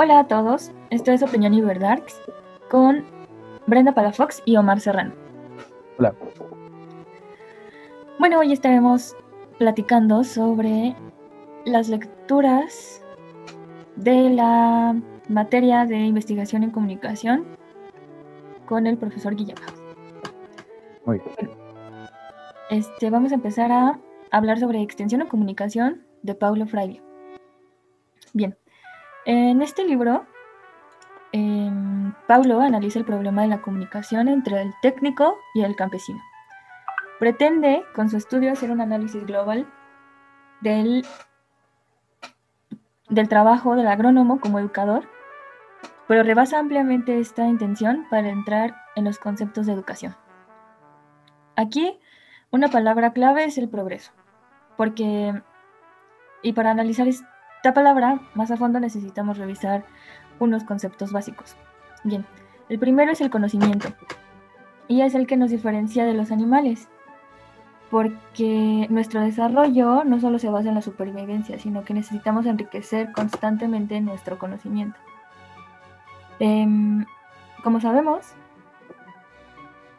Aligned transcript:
Hola 0.00 0.20
a 0.20 0.28
todos, 0.28 0.70
esto 0.90 1.10
es 1.10 1.24
Opinión 1.24 1.54
y 1.54 1.60
Verdarks 1.60 2.20
con 2.70 3.04
Brenda 3.66 3.92
Palafox 3.92 4.40
y 4.44 4.54
Omar 4.54 4.78
Serrano. 4.78 5.12
Hola. 5.98 6.14
Bueno, 8.20 8.38
hoy 8.38 8.52
estaremos 8.52 9.16
platicando 9.58 10.22
sobre 10.22 10.94
las 11.64 11.88
lecturas 11.88 13.02
de 13.96 14.30
la 14.30 14.94
materia 15.28 15.84
de 15.84 15.96
investigación 15.96 16.62
en 16.62 16.70
comunicación 16.70 17.44
con 18.66 18.86
el 18.86 18.98
profesor 18.98 19.34
Guillermo. 19.34 19.66
Muy 21.06 21.18
bien. 21.18 21.50
Este, 22.70 23.10
vamos 23.10 23.32
a 23.32 23.34
empezar 23.34 23.72
a 23.72 23.98
hablar 24.30 24.60
sobre 24.60 24.80
extensión 24.80 25.22
en 25.22 25.26
comunicación 25.26 26.06
de 26.22 26.36
Paulo 26.36 26.68
Freire. 26.68 27.02
Bien, 28.32 28.56
en 29.28 29.60
este 29.60 29.84
libro, 29.84 30.24
em, 31.32 32.14
Paulo 32.26 32.62
analiza 32.62 32.98
el 32.98 33.04
problema 33.04 33.42
de 33.42 33.48
la 33.48 33.60
comunicación 33.60 34.26
entre 34.26 34.62
el 34.62 34.72
técnico 34.80 35.36
y 35.54 35.64
el 35.64 35.76
campesino. 35.76 36.18
Pretende, 37.18 37.84
con 37.94 38.08
su 38.08 38.16
estudio, 38.16 38.50
hacer 38.50 38.70
un 38.70 38.80
análisis 38.80 39.26
global 39.26 39.70
del, 40.62 41.04
del 43.10 43.28
trabajo 43.28 43.76
del 43.76 43.88
agrónomo 43.88 44.40
como 44.40 44.60
educador, 44.60 45.06
pero 46.06 46.22
rebasa 46.22 46.58
ampliamente 46.58 47.20
esta 47.20 47.46
intención 47.46 48.06
para 48.08 48.30
entrar 48.30 48.76
en 48.96 49.04
los 49.04 49.18
conceptos 49.18 49.66
de 49.66 49.74
educación. 49.74 50.16
Aquí, 51.54 52.00
una 52.50 52.68
palabra 52.68 53.12
clave 53.12 53.44
es 53.44 53.58
el 53.58 53.68
progreso, 53.68 54.12
porque, 54.78 55.42
y 56.40 56.54
para 56.54 56.70
analizar 56.70 57.06
esta 57.58 57.74
palabra 57.74 58.20
más 58.34 58.50
a 58.50 58.56
fondo 58.56 58.80
necesitamos 58.80 59.38
revisar 59.38 59.84
unos 60.38 60.64
conceptos 60.64 61.12
básicos. 61.12 61.56
Bien, 62.04 62.24
el 62.68 62.78
primero 62.78 63.12
es 63.12 63.20
el 63.20 63.30
conocimiento, 63.30 63.88
y 64.88 65.02
es 65.02 65.14
el 65.14 65.26
que 65.26 65.36
nos 65.36 65.50
diferencia 65.50 66.04
de 66.04 66.14
los 66.14 66.32
animales 66.32 66.88
porque 67.90 68.86
nuestro 68.90 69.20
desarrollo 69.20 70.04
no 70.04 70.20
solo 70.20 70.38
se 70.38 70.50
basa 70.50 70.68
en 70.68 70.74
la 70.74 70.82
supervivencia, 70.82 71.58
sino 71.58 71.84
que 71.84 71.94
necesitamos 71.94 72.46
enriquecer 72.46 73.12
constantemente 73.12 74.00
nuestro 74.00 74.38
conocimiento. 74.38 74.98
Em, 76.38 77.06
como 77.64 77.80
sabemos, 77.80 78.26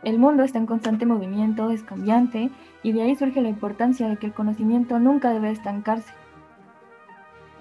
el 0.04 0.20
mundo 0.20 0.44
está 0.44 0.60
en 0.60 0.68
constante 0.68 1.06
movimiento, 1.06 1.72
es 1.72 1.84
cambiante, 1.84 2.52
y 2.84 2.92
de 2.92 3.02
ahí 3.02 3.16
surge 3.16 3.42
la 3.42 3.50
importancia 3.50 4.08
de 4.08 4.18
que 4.18 4.28
el 4.28 4.34
conocimiento 4.34 5.00
nunca 5.00 5.34
debe 5.34 5.50
estancarse. 5.50 6.14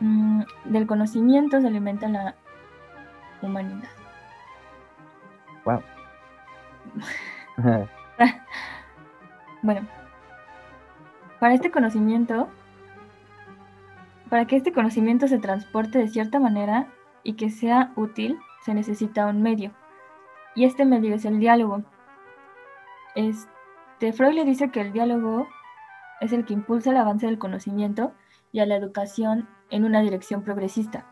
Mm, 0.00 0.42
del 0.64 0.86
conocimiento 0.86 1.60
se 1.60 1.66
alimenta 1.66 2.08
la 2.08 2.34
humanidad. 3.42 3.88
Wow. 5.64 5.82
bueno, 9.62 9.86
para 11.40 11.54
este 11.54 11.70
conocimiento, 11.70 12.48
para 14.28 14.46
que 14.46 14.56
este 14.56 14.72
conocimiento 14.72 15.28
se 15.28 15.38
transporte 15.38 15.98
de 15.98 16.08
cierta 16.08 16.38
manera 16.38 16.86
y 17.22 17.34
que 17.34 17.50
sea 17.50 17.92
útil, 17.96 18.38
se 18.62 18.74
necesita 18.74 19.26
un 19.26 19.42
medio. 19.42 19.72
Y 20.54 20.64
este 20.64 20.84
medio 20.84 21.14
es 21.14 21.24
el 21.24 21.38
diálogo. 21.38 21.82
Este, 23.14 24.12
Freud 24.12 24.34
le 24.34 24.44
dice 24.44 24.70
que 24.70 24.80
el 24.80 24.92
diálogo 24.92 25.48
es 26.20 26.32
el 26.32 26.44
que 26.44 26.54
impulsa 26.54 26.90
el 26.90 26.96
avance 26.96 27.26
del 27.26 27.38
conocimiento 27.38 28.12
y 28.52 28.60
a 28.60 28.66
la 28.66 28.76
educación 28.76 29.48
en 29.70 29.84
una 29.84 30.00
dirección 30.00 30.42
progresista. 30.42 31.06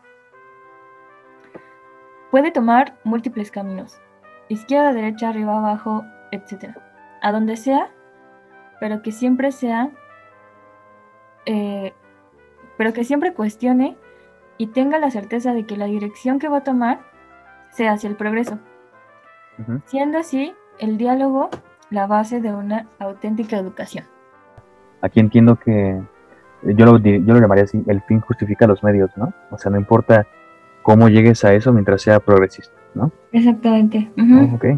Puede 2.31 2.51
tomar 2.51 2.97
múltiples 3.03 3.51
caminos, 3.51 3.99
izquierda, 4.49 4.93
derecha, 4.93 5.29
arriba, 5.29 5.57
abajo, 5.57 6.03
etc. 6.31 6.75
A 7.21 7.31
donde 7.31 7.55
sea, 7.55 7.89
pero 8.79 9.01
que 9.01 9.11
siempre 9.11 9.51
sea 9.51 9.91
eh, 11.45 11.93
pero 12.77 12.93
que 12.93 13.03
siempre 13.03 13.33
cuestione 13.33 13.97
y 14.57 14.67
tenga 14.67 14.99
la 14.99 15.11
certeza 15.11 15.53
de 15.53 15.65
que 15.65 15.77
la 15.77 15.85
dirección 15.85 16.39
que 16.39 16.49
va 16.49 16.57
a 16.57 16.63
tomar 16.63 16.99
sea 17.71 17.93
hacia 17.93 18.09
el 18.09 18.15
progreso. 18.15 18.59
Siendo 19.85 20.19
así, 20.19 20.53
el 20.77 20.97
diálogo 20.97 21.49
la 21.89 22.05
base 22.05 22.41
de 22.41 22.53
una 22.53 22.87
auténtica 22.99 23.57
educación. 23.57 24.05
Aquí 25.01 25.19
entiendo 25.19 25.55
que 25.55 25.99
yo 26.75 26.85
lo, 26.85 26.97
yo 26.97 27.33
lo 27.33 27.39
llamaría 27.39 27.63
así, 27.63 27.83
el 27.87 28.01
fin 28.01 28.21
justifica 28.21 28.67
los 28.67 28.83
medios, 28.83 29.11
¿no? 29.15 29.33
O 29.51 29.57
sea, 29.57 29.71
no 29.71 29.77
importa 29.77 30.27
cómo 30.83 31.09
llegues 31.09 31.43
a 31.43 31.53
eso 31.53 31.73
mientras 31.73 32.01
sea 32.01 32.19
progresista, 32.19 32.75
¿no? 32.93 33.11
Exactamente. 33.31 34.09
Oh, 34.17 34.77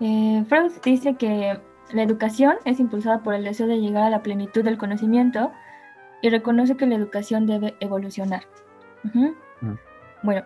eh, 0.00 0.44
Freud 0.48 0.72
dice 0.82 1.14
que 1.14 1.60
la 1.92 2.02
educación 2.02 2.56
es 2.64 2.80
impulsada 2.80 3.22
por 3.22 3.34
el 3.34 3.44
deseo 3.44 3.66
de 3.66 3.80
llegar 3.80 4.04
a 4.04 4.10
la 4.10 4.22
plenitud 4.22 4.64
del 4.64 4.78
conocimiento 4.78 5.52
y 6.22 6.30
reconoce 6.30 6.76
que 6.76 6.86
la 6.86 6.94
educación 6.94 7.46
debe 7.46 7.76
evolucionar. 7.80 8.42
Mm. 9.12 9.28
Bueno, 10.22 10.42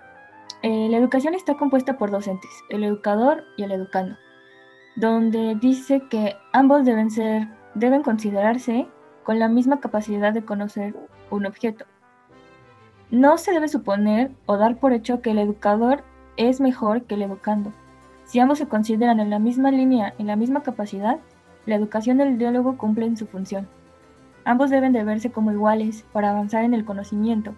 eh, 0.62 0.88
la 0.90 0.96
educación 0.96 1.34
está 1.34 1.54
compuesta 1.54 1.98
por 1.98 2.10
dos 2.10 2.26
entes, 2.26 2.50
el 2.68 2.84
educador 2.84 3.44
y 3.56 3.64
el 3.64 3.72
educando, 3.72 4.16
donde 4.96 5.56
dice 5.60 6.02
que 6.08 6.36
ambos 6.52 6.84
deben 6.84 7.10
ser, 7.10 7.48
deben 7.74 8.02
considerarse 8.02 8.86
con 9.24 9.38
la 9.38 9.48
misma 9.48 9.80
capacidad 9.80 10.32
de 10.32 10.44
conocer 10.44 10.94
un 11.30 11.46
objeto. 11.46 11.86
No 13.10 13.38
se 13.38 13.52
debe 13.52 13.68
suponer 13.68 14.30
o 14.46 14.56
dar 14.56 14.76
por 14.76 14.92
hecho 14.92 15.20
que 15.20 15.30
el 15.30 15.38
educador 15.38 16.04
es 16.36 16.60
mejor 16.60 17.02
que 17.02 17.14
el 17.14 17.22
educando. 17.22 17.72
Si 18.24 18.38
ambos 18.38 18.58
se 18.58 18.68
consideran 18.68 19.20
en 19.20 19.30
la 19.30 19.38
misma 19.38 19.70
línea, 19.70 20.14
en 20.18 20.26
la 20.26 20.36
misma 20.36 20.62
capacidad, 20.62 21.18
la 21.66 21.74
educación 21.74 22.18
y 22.18 22.22
el 22.22 22.38
diálogo 22.38 22.76
cumplen 22.76 23.16
su 23.16 23.26
función. 23.26 23.68
Ambos 24.44 24.70
deben 24.70 24.92
de 24.92 25.04
verse 25.04 25.30
como 25.30 25.52
iguales 25.52 26.04
para 26.12 26.30
avanzar 26.30 26.64
en 26.64 26.74
el 26.74 26.84
conocimiento, 26.84 27.54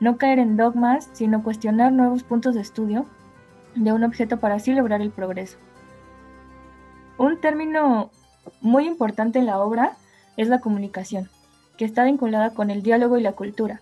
no 0.00 0.18
caer 0.18 0.38
en 0.38 0.56
dogmas, 0.56 1.08
sino 1.12 1.42
cuestionar 1.42 1.92
nuevos 1.92 2.22
puntos 2.22 2.54
de 2.54 2.60
estudio 2.60 3.06
de 3.74 3.92
un 3.92 4.02
objeto 4.02 4.38
para 4.38 4.56
así 4.56 4.72
lograr 4.72 5.00
el 5.00 5.10
progreso. 5.10 5.58
Un 7.18 7.40
término 7.40 8.10
muy 8.60 8.86
importante 8.86 9.38
en 9.38 9.46
la 9.46 9.58
obra 9.58 9.92
es 10.36 10.48
la 10.48 10.60
comunicación, 10.60 11.28
que 11.76 11.84
está 11.84 12.04
vinculada 12.04 12.50
con 12.50 12.70
el 12.70 12.82
diálogo 12.82 13.18
y 13.18 13.22
la 13.22 13.32
cultura, 13.32 13.80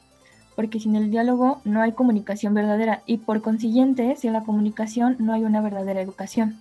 porque 0.56 0.80
sin 0.80 0.96
el 0.96 1.10
diálogo 1.10 1.60
no 1.64 1.82
hay 1.82 1.92
comunicación 1.92 2.54
verdadera 2.54 3.02
y 3.06 3.18
por 3.18 3.42
consiguiente, 3.42 4.16
sin 4.16 4.32
la 4.32 4.44
comunicación 4.44 5.16
no 5.18 5.32
hay 5.32 5.44
una 5.44 5.60
verdadera 5.60 6.00
educación. 6.00 6.60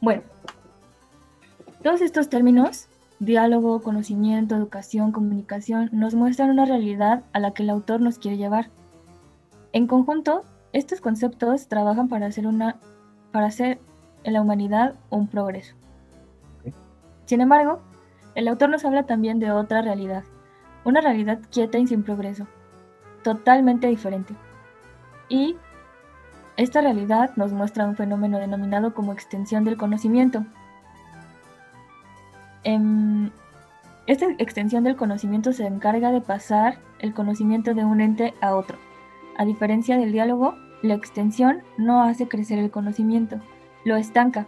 Bueno, 0.00 0.22
todos 1.82 2.00
estos 2.02 2.28
términos, 2.28 2.88
diálogo, 3.20 3.82
conocimiento, 3.82 4.54
educación, 4.54 5.12
comunicación, 5.12 5.88
nos 5.92 6.14
muestran 6.14 6.50
una 6.50 6.66
realidad 6.66 7.24
a 7.32 7.40
la 7.40 7.52
que 7.52 7.62
el 7.62 7.70
autor 7.70 8.00
nos 8.00 8.18
quiere 8.18 8.36
llevar. 8.36 8.68
En 9.72 9.86
conjunto, 9.86 10.44
estos 10.72 11.00
conceptos 11.00 11.68
trabajan 11.68 12.08
para 12.08 12.26
hacer, 12.26 12.46
una, 12.46 12.76
para 13.32 13.46
hacer 13.46 13.78
en 14.24 14.32
la 14.34 14.42
humanidad 14.42 14.94
un 15.10 15.26
progreso. 15.26 15.74
Sin 17.26 17.40
embargo, 17.40 17.80
el 18.34 18.48
autor 18.48 18.70
nos 18.70 18.84
habla 18.84 19.04
también 19.04 19.38
de 19.38 19.50
otra 19.50 19.82
realidad, 19.82 20.24
una 20.84 21.00
realidad 21.00 21.40
quieta 21.50 21.78
y 21.78 21.86
sin 21.86 22.02
progreso, 22.02 22.46
totalmente 23.22 23.86
diferente. 23.86 24.34
Y 25.28 25.56
esta 26.56 26.80
realidad 26.80 27.32
nos 27.36 27.52
muestra 27.52 27.86
un 27.86 27.96
fenómeno 27.96 28.38
denominado 28.38 28.94
como 28.94 29.12
extensión 29.12 29.64
del 29.64 29.76
conocimiento, 29.76 30.44
Em, 32.64 33.30
esta 34.06 34.26
extensión 34.38 34.84
del 34.84 34.96
conocimiento 34.96 35.52
se 35.52 35.66
encarga 35.66 36.10
de 36.10 36.22
pasar 36.22 36.78
el 36.98 37.12
conocimiento 37.14 37.74
de 37.74 37.84
un 37.84 38.00
ente 38.00 38.34
a 38.40 38.56
otro. 38.56 38.78
A 39.36 39.44
diferencia 39.44 39.98
del 39.98 40.12
diálogo, 40.12 40.56
la 40.82 40.94
extensión 40.94 41.62
no 41.76 42.02
hace 42.02 42.26
crecer 42.26 42.58
el 42.58 42.70
conocimiento, 42.70 43.36
lo 43.84 43.96
estanca. 43.96 44.46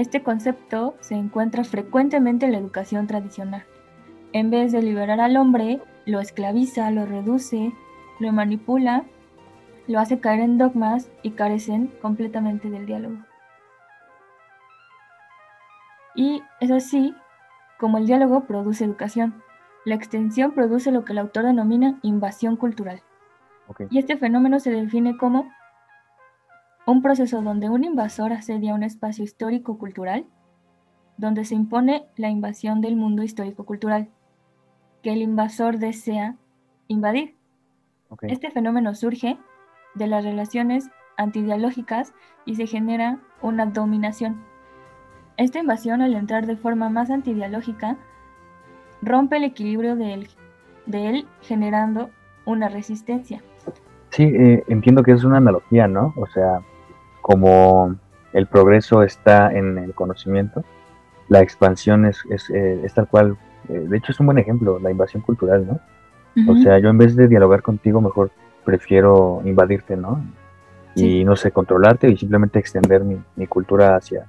Este 0.00 0.22
concepto 0.22 0.96
se 1.00 1.14
encuentra 1.14 1.62
frecuentemente 1.62 2.46
en 2.46 2.52
la 2.52 2.58
educación 2.58 3.06
tradicional. 3.06 3.64
En 4.32 4.48
vez 4.48 4.72
de 4.72 4.80
liberar 4.80 5.20
al 5.20 5.36
hombre, 5.36 5.82
lo 6.06 6.20
esclaviza, 6.20 6.90
lo 6.90 7.04
reduce, 7.04 7.74
lo 8.18 8.32
manipula, 8.32 9.04
lo 9.86 10.00
hace 10.00 10.18
caer 10.18 10.40
en 10.40 10.56
dogmas 10.56 11.10
y 11.22 11.32
carecen 11.32 11.88
completamente 12.00 12.70
del 12.70 12.86
diálogo. 12.86 13.18
Y 16.14 16.42
es 16.62 16.70
así 16.70 17.14
como 17.78 17.98
el 17.98 18.06
diálogo 18.06 18.46
produce 18.46 18.86
educación. 18.86 19.42
La 19.84 19.96
extensión 19.96 20.52
produce 20.52 20.92
lo 20.92 21.04
que 21.04 21.12
el 21.12 21.18
autor 21.18 21.44
denomina 21.44 21.98
invasión 22.00 22.56
cultural. 22.56 23.02
Y 23.90 23.98
este 23.98 24.16
fenómeno 24.16 24.60
se 24.60 24.70
define 24.70 25.18
como 25.18 25.50
un 26.90 27.02
proceso 27.02 27.42
donde 27.42 27.68
un 27.68 27.84
invasor 27.84 28.32
asedia 28.32 28.74
un 28.74 28.82
espacio 28.82 29.24
histórico-cultural, 29.24 30.26
donde 31.16 31.44
se 31.44 31.54
impone 31.54 32.06
la 32.16 32.30
invasión 32.30 32.80
del 32.80 32.96
mundo 32.96 33.22
histórico-cultural, 33.22 34.08
que 35.02 35.12
el 35.12 35.22
invasor 35.22 35.78
desea 35.78 36.36
invadir. 36.88 37.36
Este 38.22 38.50
fenómeno 38.50 38.94
surge 38.94 39.38
de 39.94 40.06
las 40.06 40.24
relaciones 40.24 40.90
antidialógicas 41.16 42.12
y 42.44 42.56
se 42.56 42.66
genera 42.66 43.20
una 43.42 43.66
dominación. 43.66 44.42
Esta 45.36 45.60
invasión, 45.60 46.02
al 46.02 46.14
entrar 46.14 46.46
de 46.46 46.56
forma 46.56 46.88
más 46.88 47.10
antidialógica, 47.10 47.98
rompe 49.00 49.36
el 49.36 49.44
equilibrio 49.44 49.96
de 49.96 50.14
él, 50.14 50.28
de 50.86 51.08
él 51.08 51.28
generando 51.42 52.10
una 52.46 52.68
resistencia. 52.68 53.42
Sí, 54.10 54.24
eh, 54.24 54.64
entiendo 54.68 55.02
que 55.02 55.12
es 55.12 55.22
una 55.22 55.36
analogía, 55.36 55.86
¿no? 55.86 56.12
O 56.16 56.26
sea, 56.26 56.62
como 57.30 57.94
el 58.32 58.48
progreso 58.48 59.04
está 59.04 59.52
en 59.52 59.78
el 59.78 59.94
conocimiento, 59.94 60.64
la 61.28 61.40
expansión 61.40 62.04
es, 62.04 62.24
es, 62.28 62.50
eh, 62.50 62.84
tal 62.92 63.06
cual, 63.06 63.36
eh, 63.68 63.86
de 63.88 63.98
hecho 63.98 64.10
es 64.10 64.18
un 64.18 64.26
buen 64.26 64.38
ejemplo, 64.38 64.80
la 64.80 64.90
invasión 64.90 65.22
cultural, 65.22 65.64
¿no? 65.64 65.80
O 66.50 66.56
sea, 66.56 66.80
yo 66.80 66.88
en 66.88 66.98
vez 66.98 67.14
de 67.14 67.28
dialogar 67.28 67.62
contigo, 67.62 68.00
mejor 68.00 68.32
prefiero 68.64 69.42
invadirte, 69.44 69.96
¿no? 69.96 70.24
Y 70.96 71.22
no 71.24 71.36
sé, 71.36 71.52
controlarte 71.52 72.08
y 72.08 72.16
simplemente 72.16 72.58
extender 72.58 73.04
mi, 73.04 73.16
mi 73.36 73.46
cultura 73.46 73.94
hacia, 73.94 74.26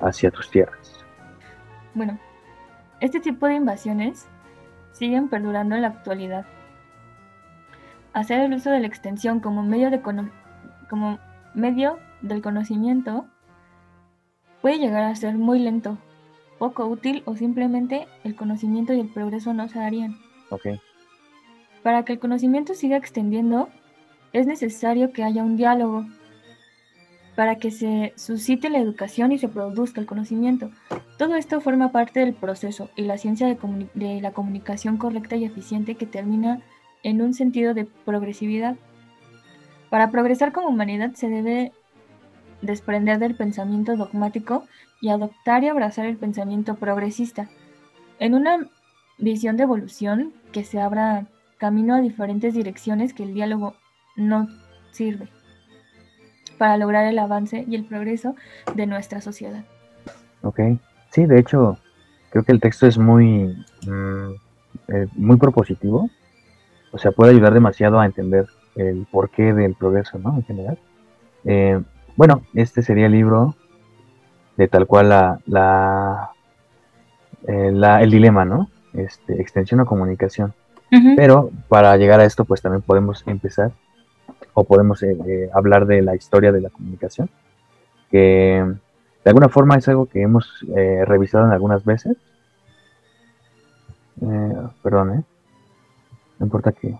hacia 0.00 0.30
tus 0.30 0.50
tierras. 0.50 1.06
Bueno, 1.94 2.18
este 3.00 3.20
tipo 3.20 3.46
de 3.46 3.54
invasiones 3.54 4.28
siguen 4.92 5.28
perdurando 5.28 5.74
en 5.74 5.82
la 5.82 5.88
actualidad. 5.88 6.44
Hacer 8.12 8.40
el 8.40 8.52
uso 8.52 8.70
de 8.70 8.80
la 8.80 8.86
extensión 8.86 9.40
como 9.40 9.62
medio, 9.62 9.90
de 9.90 10.02
como 10.02 11.18
medio 11.54 11.98
del 12.28 12.42
conocimiento 12.42 13.26
puede 14.62 14.78
llegar 14.78 15.04
a 15.04 15.14
ser 15.14 15.34
muy 15.34 15.58
lento, 15.58 15.98
poco 16.58 16.86
útil 16.86 17.22
o 17.26 17.36
simplemente 17.36 18.06
el 18.24 18.34
conocimiento 18.34 18.92
y 18.92 19.00
el 19.00 19.08
progreso 19.08 19.52
no 19.54 19.68
se 19.68 19.78
darían. 19.78 20.16
Okay. 20.50 20.80
Para 21.82 22.04
que 22.04 22.12
el 22.12 22.18
conocimiento 22.18 22.74
siga 22.74 22.96
extendiendo, 22.96 23.68
es 24.32 24.46
necesario 24.46 25.12
que 25.12 25.24
haya 25.24 25.42
un 25.42 25.56
diálogo 25.56 26.06
para 27.36 27.56
que 27.56 27.70
se 27.70 28.12
suscite 28.16 28.70
la 28.70 28.78
educación 28.78 29.30
y 29.30 29.38
se 29.38 29.48
produzca 29.48 30.00
el 30.00 30.06
conocimiento. 30.06 30.70
Todo 31.18 31.36
esto 31.36 31.60
forma 31.60 31.92
parte 31.92 32.20
del 32.20 32.34
proceso 32.34 32.90
y 32.96 33.02
la 33.02 33.18
ciencia 33.18 33.46
de, 33.46 34.20
la 34.20 34.32
comunicación 34.32 34.96
correcta 34.96 35.36
y 35.36 35.44
eficiente 35.44 35.94
que 35.94 36.06
termina 36.06 36.60
en 37.02 37.22
un 37.22 37.34
sentido 37.34 37.74
de 37.74 37.84
progresividad. 37.84 38.76
Para 39.90 40.10
progresar 40.10 40.52
como 40.52 40.68
humanidad 40.68 41.12
se 41.12 41.28
debe 41.28 41.72
desprender 42.66 43.18
del 43.18 43.34
pensamiento 43.34 43.96
dogmático 43.96 44.64
y 45.00 45.08
adoptar 45.08 45.62
y 45.64 45.68
abrazar 45.68 46.06
el 46.06 46.16
pensamiento 46.16 46.74
progresista. 46.74 47.48
En 48.18 48.34
una 48.34 48.68
visión 49.18 49.56
de 49.56 49.64
evolución 49.64 50.32
que 50.52 50.64
se 50.64 50.80
abra 50.80 51.26
camino 51.58 51.94
a 51.94 52.00
diferentes 52.00 52.54
direcciones 52.54 53.14
que 53.14 53.22
el 53.22 53.34
diálogo 53.34 53.74
no 54.16 54.48
sirve 54.90 55.28
para 56.58 56.76
lograr 56.76 57.06
el 57.06 57.18
avance 57.18 57.64
y 57.68 57.74
el 57.74 57.84
progreso 57.84 58.34
de 58.74 58.86
nuestra 58.86 59.20
sociedad. 59.20 59.64
Ok, 60.42 60.60
sí, 61.10 61.26
de 61.26 61.38
hecho, 61.38 61.78
creo 62.30 62.44
que 62.44 62.52
el 62.52 62.60
texto 62.60 62.86
es 62.86 62.98
muy, 62.98 63.56
mm, 63.86 64.30
eh, 64.88 65.06
muy 65.14 65.36
propositivo, 65.36 66.08
o 66.92 66.98
sea, 66.98 67.10
puede 67.12 67.32
ayudar 67.32 67.52
demasiado 67.52 68.00
a 68.00 68.06
entender 68.06 68.46
el 68.74 69.06
porqué 69.10 69.52
del 69.52 69.74
progreso, 69.74 70.18
¿no? 70.18 70.36
En 70.36 70.44
general. 70.44 70.78
Eh, 71.44 71.82
bueno, 72.16 72.42
este 72.54 72.82
sería 72.82 73.06
el 73.06 73.12
libro 73.12 73.54
de 74.56 74.68
tal 74.68 74.86
cual 74.86 75.10
la, 75.10 75.40
la, 75.46 76.30
eh, 77.46 77.72
el 78.00 78.10
dilema, 78.10 78.44
¿no? 78.44 78.70
Este, 78.94 79.40
extensión 79.40 79.80
o 79.80 79.86
comunicación. 79.86 80.54
Pero 81.16 81.50
para 81.68 81.96
llegar 81.96 82.20
a 82.20 82.24
esto, 82.24 82.44
pues 82.44 82.62
también 82.62 82.80
podemos 82.80 83.22
empezar 83.26 83.72
o 84.54 84.64
podemos 84.64 85.02
eh, 85.02 85.16
eh, 85.26 85.50
hablar 85.52 85.86
de 85.86 86.00
la 86.00 86.14
historia 86.14 86.52
de 86.52 86.62
la 86.62 86.70
comunicación, 86.70 87.28
que 88.10 88.64
de 89.24 89.28
alguna 89.30 89.50
forma 89.50 89.76
es 89.76 89.86
algo 89.88 90.06
que 90.06 90.22
hemos 90.22 90.48
eh, 90.74 91.04
revisado 91.04 91.44
en 91.44 91.52
algunas 91.52 91.84
veces. 91.84 92.16
perdón, 94.82 95.26
no 96.38 96.46
importa 96.46 96.72
que, 96.72 96.96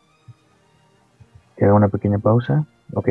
que 1.57 1.65
haga 1.65 1.75
una 1.75 1.89
pequeña 1.89 2.19
pausa. 2.19 2.67
Ok. 2.93 3.11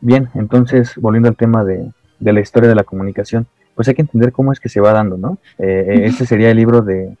Bien, 0.00 0.28
entonces, 0.34 0.94
volviendo 0.96 1.28
al 1.28 1.36
tema 1.36 1.64
de, 1.64 1.90
de, 2.18 2.32
la 2.32 2.40
historia 2.40 2.68
de 2.68 2.74
la 2.74 2.84
comunicación, 2.84 3.46
pues 3.74 3.88
hay 3.88 3.94
que 3.94 4.02
entender 4.02 4.32
cómo 4.32 4.52
es 4.52 4.60
que 4.60 4.68
se 4.68 4.80
va 4.80 4.92
dando, 4.92 5.16
¿no? 5.16 5.38
este 5.58 6.26
sería 6.26 6.50
el 6.50 6.56
libro 6.56 6.82
de, 6.82 7.16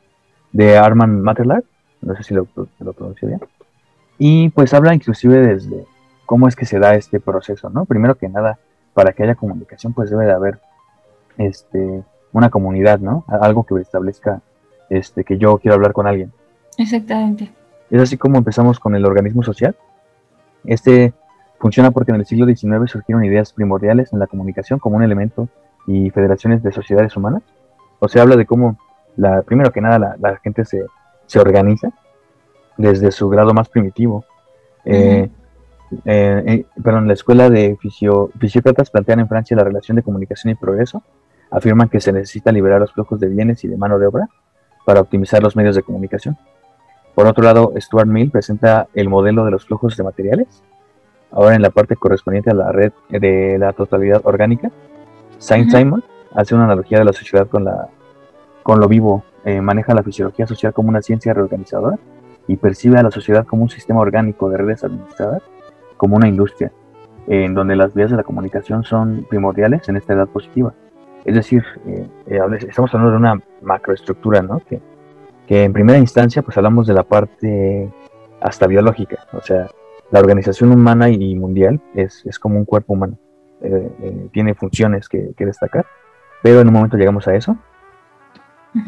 de 0.52 0.78
Armand 0.78 1.22
Matterlack, 1.22 1.64
no 2.02 2.16
sé 2.16 2.22
si 2.22 2.34
lo, 2.34 2.46
lo 2.78 2.92
pronuncio 2.92 3.28
bien. 3.28 3.40
Y 4.18 4.48
pues 4.50 4.72
habla 4.72 4.94
inclusive 4.94 5.38
desde 5.38 5.84
cómo 6.24 6.48
es 6.48 6.56
que 6.56 6.66
se 6.66 6.78
da 6.78 6.94
este 6.94 7.20
proceso, 7.20 7.70
¿no? 7.70 7.84
Primero 7.84 8.16
que 8.16 8.28
nada, 8.28 8.58
para 8.94 9.12
que 9.12 9.22
haya 9.22 9.34
comunicación, 9.34 9.92
pues 9.92 10.10
debe 10.10 10.26
de 10.26 10.32
haber 10.32 10.58
este, 11.38 12.02
una 12.32 12.50
comunidad, 12.50 12.98
¿no? 12.98 13.24
Algo 13.28 13.64
que 13.64 13.80
establezca 13.80 14.40
este, 14.90 15.24
que 15.24 15.38
yo 15.38 15.58
quiero 15.58 15.74
hablar 15.74 15.92
con 15.92 16.06
alguien. 16.06 16.32
Exactamente. 16.78 17.52
Es 17.90 18.00
así 18.00 18.16
como 18.16 18.38
empezamos 18.38 18.80
con 18.80 18.94
el 18.94 19.04
organismo 19.04 19.42
social. 19.42 19.76
Este 20.64 21.14
funciona 21.58 21.90
porque 21.90 22.12
en 22.12 22.18
el 22.18 22.26
siglo 22.26 22.46
XIX 22.46 22.90
surgieron 22.90 23.24
ideas 23.24 23.52
primordiales 23.52 24.12
en 24.12 24.18
la 24.18 24.26
comunicación 24.26 24.78
como 24.78 24.96
un 24.96 25.02
elemento 25.02 25.48
y 25.86 26.10
federaciones 26.10 26.62
de 26.62 26.72
sociedades 26.72 27.16
humanas. 27.16 27.42
O 27.98 28.08
sea, 28.08 28.22
habla 28.22 28.36
de 28.36 28.46
cómo, 28.46 28.78
la, 29.16 29.42
primero 29.42 29.70
que 29.72 29.80
nada, 29.80 29.98
la, 29.98 30.16
la 30.18 30.36
gente 30.38 30.64
se, 30.64 30.84
se 31.26 31.38
organiza 31.38 31.90
desde 32.76 33.10
su 33.12 33.28
grado 33.28 33.52
más 33.52 33.68
primitivo. 33.68 34.24
Eh, 34.84 35.28
eh, 36.04 36.42
eh, 36.46 36.66
perdón, 36.82 37.06
la 37.06 37.14
escuela 37.14 37.48
de 37.50 37.76
fisio, 37.80 38.30
fisiócratas 38.38 38.90
plantean 38.90 39.20
en 39.20 39.28
Francia 39.28 39.56
la 39.56 39.64
relación 39.64 39.96
de 39.96 40.02
comunicación 40.02 40.52
y 40.52 40.54
progreso. 40.54 41.02
Afirman 41.50 41.88
que 41.88 42.00
se 42.00 42.12
necesita 42.12 42.52
liberar 42.52 42.80
los 42.80 42.92
flujos 42.92 43.20
de 43.20 43.28
bienes 43.28 43.62
y 43.64 43.68
de 43.68 43.76
mano 43.76 43.98
de 43.98 44.06
obra 44.06 44.28
para 44.84 45.00
optimizar 45.00 45.42
los 45.42 45.56
medios 45.56 45.76
de 45.76 45.82
comunicación. 45.82 46.36
Por 47.14 47.26
otro 47.26 47.42
lado, 47.42 47.72
Stuart 47.76 48.08
Mill 48.08 48.30
presenta 48.30 48.88
el 48.94 49.08
modelo 49.08 49.44
de 49.44 49.50
los 49.50 49.64
flujos 49.64 49.96
de 49.96 50.04
materiales, 50.04 50.62
ahora 51.36 51.54
en 51.54 51.62
la 51.62 51.70
parte 51.70 51.94
correspondiente 51.96 52.50
a 52.50 52.54
la 52.54 52.72
red 52.72 52.92
de 53.10 53.58
la 53.58 53.72
totalidad 53.72 54.22
orgánica. 54.24 54.70
Saint 55.38 55.70
Simon 55.70 56.02
hace 56.34 56.54
una 56.54 56.64
analogía 56.64 56.98
de 56.98 57.04
la 57.04 57.12
sociedad 57.12 57.46
con, 57.46 57.64
la, 57.64 57.88
con 58.62 58.80
lo 58.80 58.88
vivo, 58.88 59.22
maneja 59.62 59.94
la 59.94 60.02
fisiología 60.02 60.46
social 60.46 60.72
como 60.72 60.88
una 60.88 61.02
ciencia 61.02 61.32
reorganizadora 61.32 61.98
y 62.48 62.56
percibe 62.56 62.98
a 62.98 63.02
la 63.02 63.10
sociedad 63.10 63.46
como 63.46 63.62
un 63.62 63.68
sistema 63.68 64.00
orgánico 64.00 64.48
de 64.48 64.56
redes 64.56 64.82
administradas, 64.82 65.42
como 65.96 66.16
una 66.16 66.26
industria, 66.26 66.72
en 67.26 67.54
donde 67.54 67.76
las 67.76 67.94
vías 67.94 68.10
de 68.10 68.16
la 68.16 68.22
comunicación 68.22 68.82
son 68.82 69.26
primordiales 69.28 69.88
en 69.88 69.96
esta 69.96 70.14
edad 70.14 70.28
positiva. 70.28 70.72
Es 71.24 71.34
decir, 71.34 71.64
eh, 71.86 72.06
eh, 72.26 72.40
estamos 72.68 72.94
hablando 72.94 73.10
de 73.10 73.16
una 73.16 73.42
macroestructura, 73.62 74.42
¿no? 74.42 74.60
Que, 74.60 74.80
que 75.46 75.64
en 75.64 75.72
primera 75.72 75.98
instancia 75.98 76.42
pues 76.42 76.56
hablamos 76.56 76.86
de 76.86 76.94
la 76.94 77.02
parte 77.02 77.90
hasta 78.40 78.66
biológica, 78.66 79.26
o 79.32 79.40
sea, 79.40 79.68
la 80.10 80.20
organización 80.20 80.72
humana 80.72 81.08
y 81.08 81.34
mundial 81.34 81.80
es, 81.94 82.24
es 82.26 82.38
como 82.38 82.58
un 82.58 82.64
cuerpo 82.64 82.94
humano, 82.94 83.18
eh, 83.62 84.28
tiene 84.32 84.54
funciones 84.54 85.08
que, 85.08 85.32
que, 85.36 85.46
destacar, 85.46 85.86
pero 86.42 86.60
en 86.60 86.68
un 86.68 86.74
momento 86.74 86.96
llegamos 86.96 87.26
a 87.28 87.34
eso. 87.34 87.56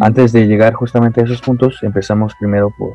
Antes 0.00 0.32
de 0.32 0.46
llegar 0.46 0.74
justamente 0.74 1.20
a 1.20 1.24
esos 1.24 1.40
puntos, 1.40 1.82
empezamos 1.82 2.34
primero 2.38 2.70
por 2.76 2.94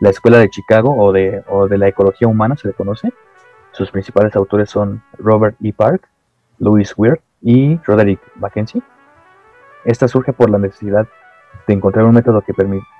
la 0.00 0.10
Escuela 0.10 0.38
de 0.38 0.50
Chicago 0.50 0.94
o 0.96 1.12
de, 1.12 1.42
o 1.48 1.68
de 1.68 1.78
la 1.78 1.88
Ecología 1.88 2.28
Humana, 2.28 2.56
se 2.56 2.68
le 2.68 2.74
conoce. 2.74 3.12
Sus 3.72 3.90
principales 3.90 4.36
autores 4.36 4.70
son 4.70 5.02
Robert 5.18 5.56
E. 5.62 5.72
Park, 5.72 6.08
Louis 6.58 6.92
Weir 6.96 7.20
y 7.40 7.78
Roderick 7.78 8.20
Mackenzie. 8.36 8.82
Esta 9.84 10.06
surge 10.06 10.32
por 10.32 10.50
la 10.50 10.58
necesidad 10.58 11.06
de 11.66 11.74
encontrar 11.74 12.04
un 12.04 12.14
método 12.14 12.42
que, 12.42 12.52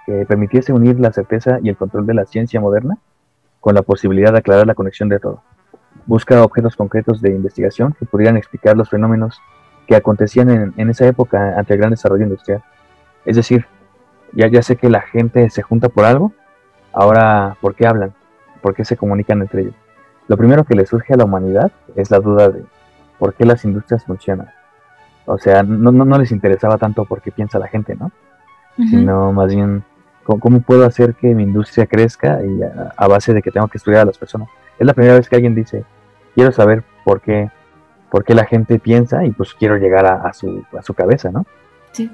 que, 0.07 0.27
permitiese 0.27 0.73
unir 0.73 0.99
la 0.99 1.13
certeza 1.13 1.59
y 1.63 1.69
el 1.69 1.77
control 1.77 2.07
de 2.07 2.15
la 2.15 2.25
ciencia 2.25 2.61
moderna 2.61 2.99
con 3.65 3.75
la 3.75 3.83
posibilidad 3.83 4.31
de 4.31 4.41
aclarar 4.41 4.67
la 4.67 4.75
conexión 4.75 5.09
de 5.09 5.19
todo. 5.19 5.43
Busca 6.05 6.43
objetos 6.43 6.77
concretos 6.77 7.23
de 7.23 7.31
investigación 7.31 7.95
que 7.99 8.05
pudieran 8.05 8.37
explicar 8.37 8.77
los 8.77 8.91
fenómenos 8.91 9.41
que 9.87 9.97
acontecían 9.97 10.51
en, 10.51 10.75
en 10.77 10.91
esa 10.91 11.07
época 11.07 11.55
ante 11.57 11.73
el 11.73 11.81
gran 11.81 11.91
desarrollo 11.91 12.25
industrial. 12.25 12.63
Es 13.25 13.37
decir, 13.37 13.67
ya, 14.33 14.49
ya 14.49 14.61
sé 14.61 14.77
que 14.77 14.91
la 14.91 15.01
gente 15.01 15.49
se 15.49 15.63
junta 15.63 15.89
por 15.89 16.05
algo, 16.05 16.33
Ahora, 16.95 17.57
¿por 17.61 17.75
qué 17.75 17.87
hablan? 17.87 18.15
¿Por 18.63 18.75
qué 18.75 18.85
se 18.85 18.97
comunican 18.97 19.41
entre 19.41 19.63
ellos? 19.63 19.75
Lo 20.29 20.37
primero 20.37 20.65
que 20.65 20.77
le 20.77 20.87
surge 20.87 21.13
a 21.13 21.17
la 21.17 21.25
humanidad 21.25 21.73
es 21.97 22.11
la 22.11 22.21
duda 22.21 22.49
de 22.49 22.65
por 23.19 23.35
qué 23.35 23.45
las 23.45 23.65
industrias 23.65 24.05
funcionan. 24.05 24.49
O 25.27 25.37
sea, 25.37 25.63
no, 25.65 25.91
no, 25.91 26.19
les 26.19 26.31
interesaba 26.31 26.79
tanto 26.79 27.05
por 27.05 27.21
qué 27.21 27.33
piensa 27.33 27.59
la 27.59 27.67
gente, 27.67 27.97
¿no? 27.97 28.13
Sino 28.77 29.33
más 29.33 29.55
bien, 29.55 29.85
¿cómo, 30.25 30.61
puedo 30.61 30.85
hacer 30.85 31.15
que 31.15 31.35
mi 31.35 31.43
industria 31.43 31.87
crezca 31.87 32.41
y 32.43 32.61
a, 32.97 33.07
base 33.07 33.33
de 33.33 33.43
que 33.43 33.51
tengo 33.51 33.69
que 33.69 33.79
estudiar 33.79 34.03
a 34.03 34.05
las 34.07 34.19
personas? 34.19 34.49
Es 34.79 34.87
la 34.87 34.95
primera 34.95 35.15
vez 35.15 35.29
que 35.29 35.37
alguien 35.37 35.55
dice, 35.55 35.85
quiero 36.35 36.53
saber 36.53 36.83
por 37.05 37.21
qué, 37.21 37.51
por 38.11 38.25
qué 38.25 38.35
la 38.35 38.45
gente 38.45 38.79
piensa 38.79 39.25
y 39.25 39.31
pues 39.31 39.55
quiero 39.55 39.77
llegar 39.77 40.07
a, 40.07 40.33
su, 40.33 40.65
a 40.77 40.83
su 40.83 40.95
cabeza, 40.95 41.31
¿no? 41.31 41.47
Sí. 41.93 42.11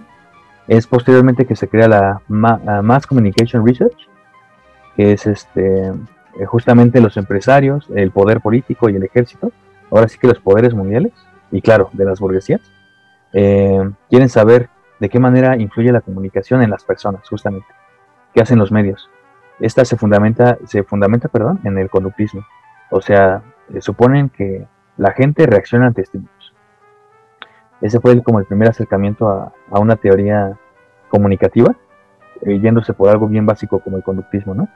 Es 0.68 0.86
posteriormente 0.86 1.46
que 1.46 1.56
se 1.56 1.68
crea 1.68 1.88
la 1.88 2.22
Mass 2.28 3.06
Communication 3.06 3.66
Research, 3.66 4.08
que 4.96 5.12
es 5.12 5.26
este 5.26 5.92
eh, 6.38 6.46
justamente 6.46 7.00
los 7.00 7.16
empresarios, 7.16 7.88
el 7.94 8.10
poder 8.10 8.40
político 8.40 8.88
y 8.88 8.96
el 8.96 9.02
ejército, 9.02 9.52
ahora 9.90 10.08
sí 10.08 10.18
que 10.18 10.28
los 10.28 10.38
poderes 10.38 10.74
mundiales, 10.74 11.12
y 11.50 11.60
claro, 11.60 11.90
de 11.92 12.04
las 12.04 12.20
burguesías, 12.20 12.60
eh, 13.32 13.90
quieren 14.08 14.28
saber 14.28 14.68
de 15.00 15.08
qué 15.08 15.18
manera 15.18 15.56
influye 15.56 15.90
la 15.90 16.00
comunicación 16.00 16.62
en 16.62 16.70
las 16.70 16.84
personas, 16.84 17.28
justamente. 17.28 17.66
¿Qué 18.34 18.40
hacen 18.40 18.58
los 18.58 18.72
medios? 18.72 19.10
Esta 19.60 19.84
se 19.84 19.96
fundamenta, 19.96 20.58
se 20.64 20.82
fundamenta 20.82 21.28
perdón, 21.28 21.60
en 21.64 21.78
el 21.78 21.90
conductismo. 21.90 22.44
O 22.90 23.00
sea, 23.00 23.42
suponen 23.80 24.28
que 24.30 24.66
la 24.96 25.12
gente 25.12 25.46
reacciona 25.46 25.86
ante 25.86 26.02
estímulos. 26.02 26.54
Ese 27.80 28.00
fue 28.00 28.22
como 28.22 28.38
el 28.38 28.46
primer 28.46 28.68
acercamiento 28.68 29.28
a, 29.28 29.78
una 29.78 29.96
teoría 29.96 30.58
comunicativa, 31.08 31.74
eh, 32.42 32.58
yéndose 32.60 32.92
por 32.92 33.08
algo 33.08 33.26
bien 33.26 33.46
básico 33.46 33.80
como 33.80 33.96
el 33.96 34.02
conductismo, 34.02 34.54
¿no? 34.54 34.68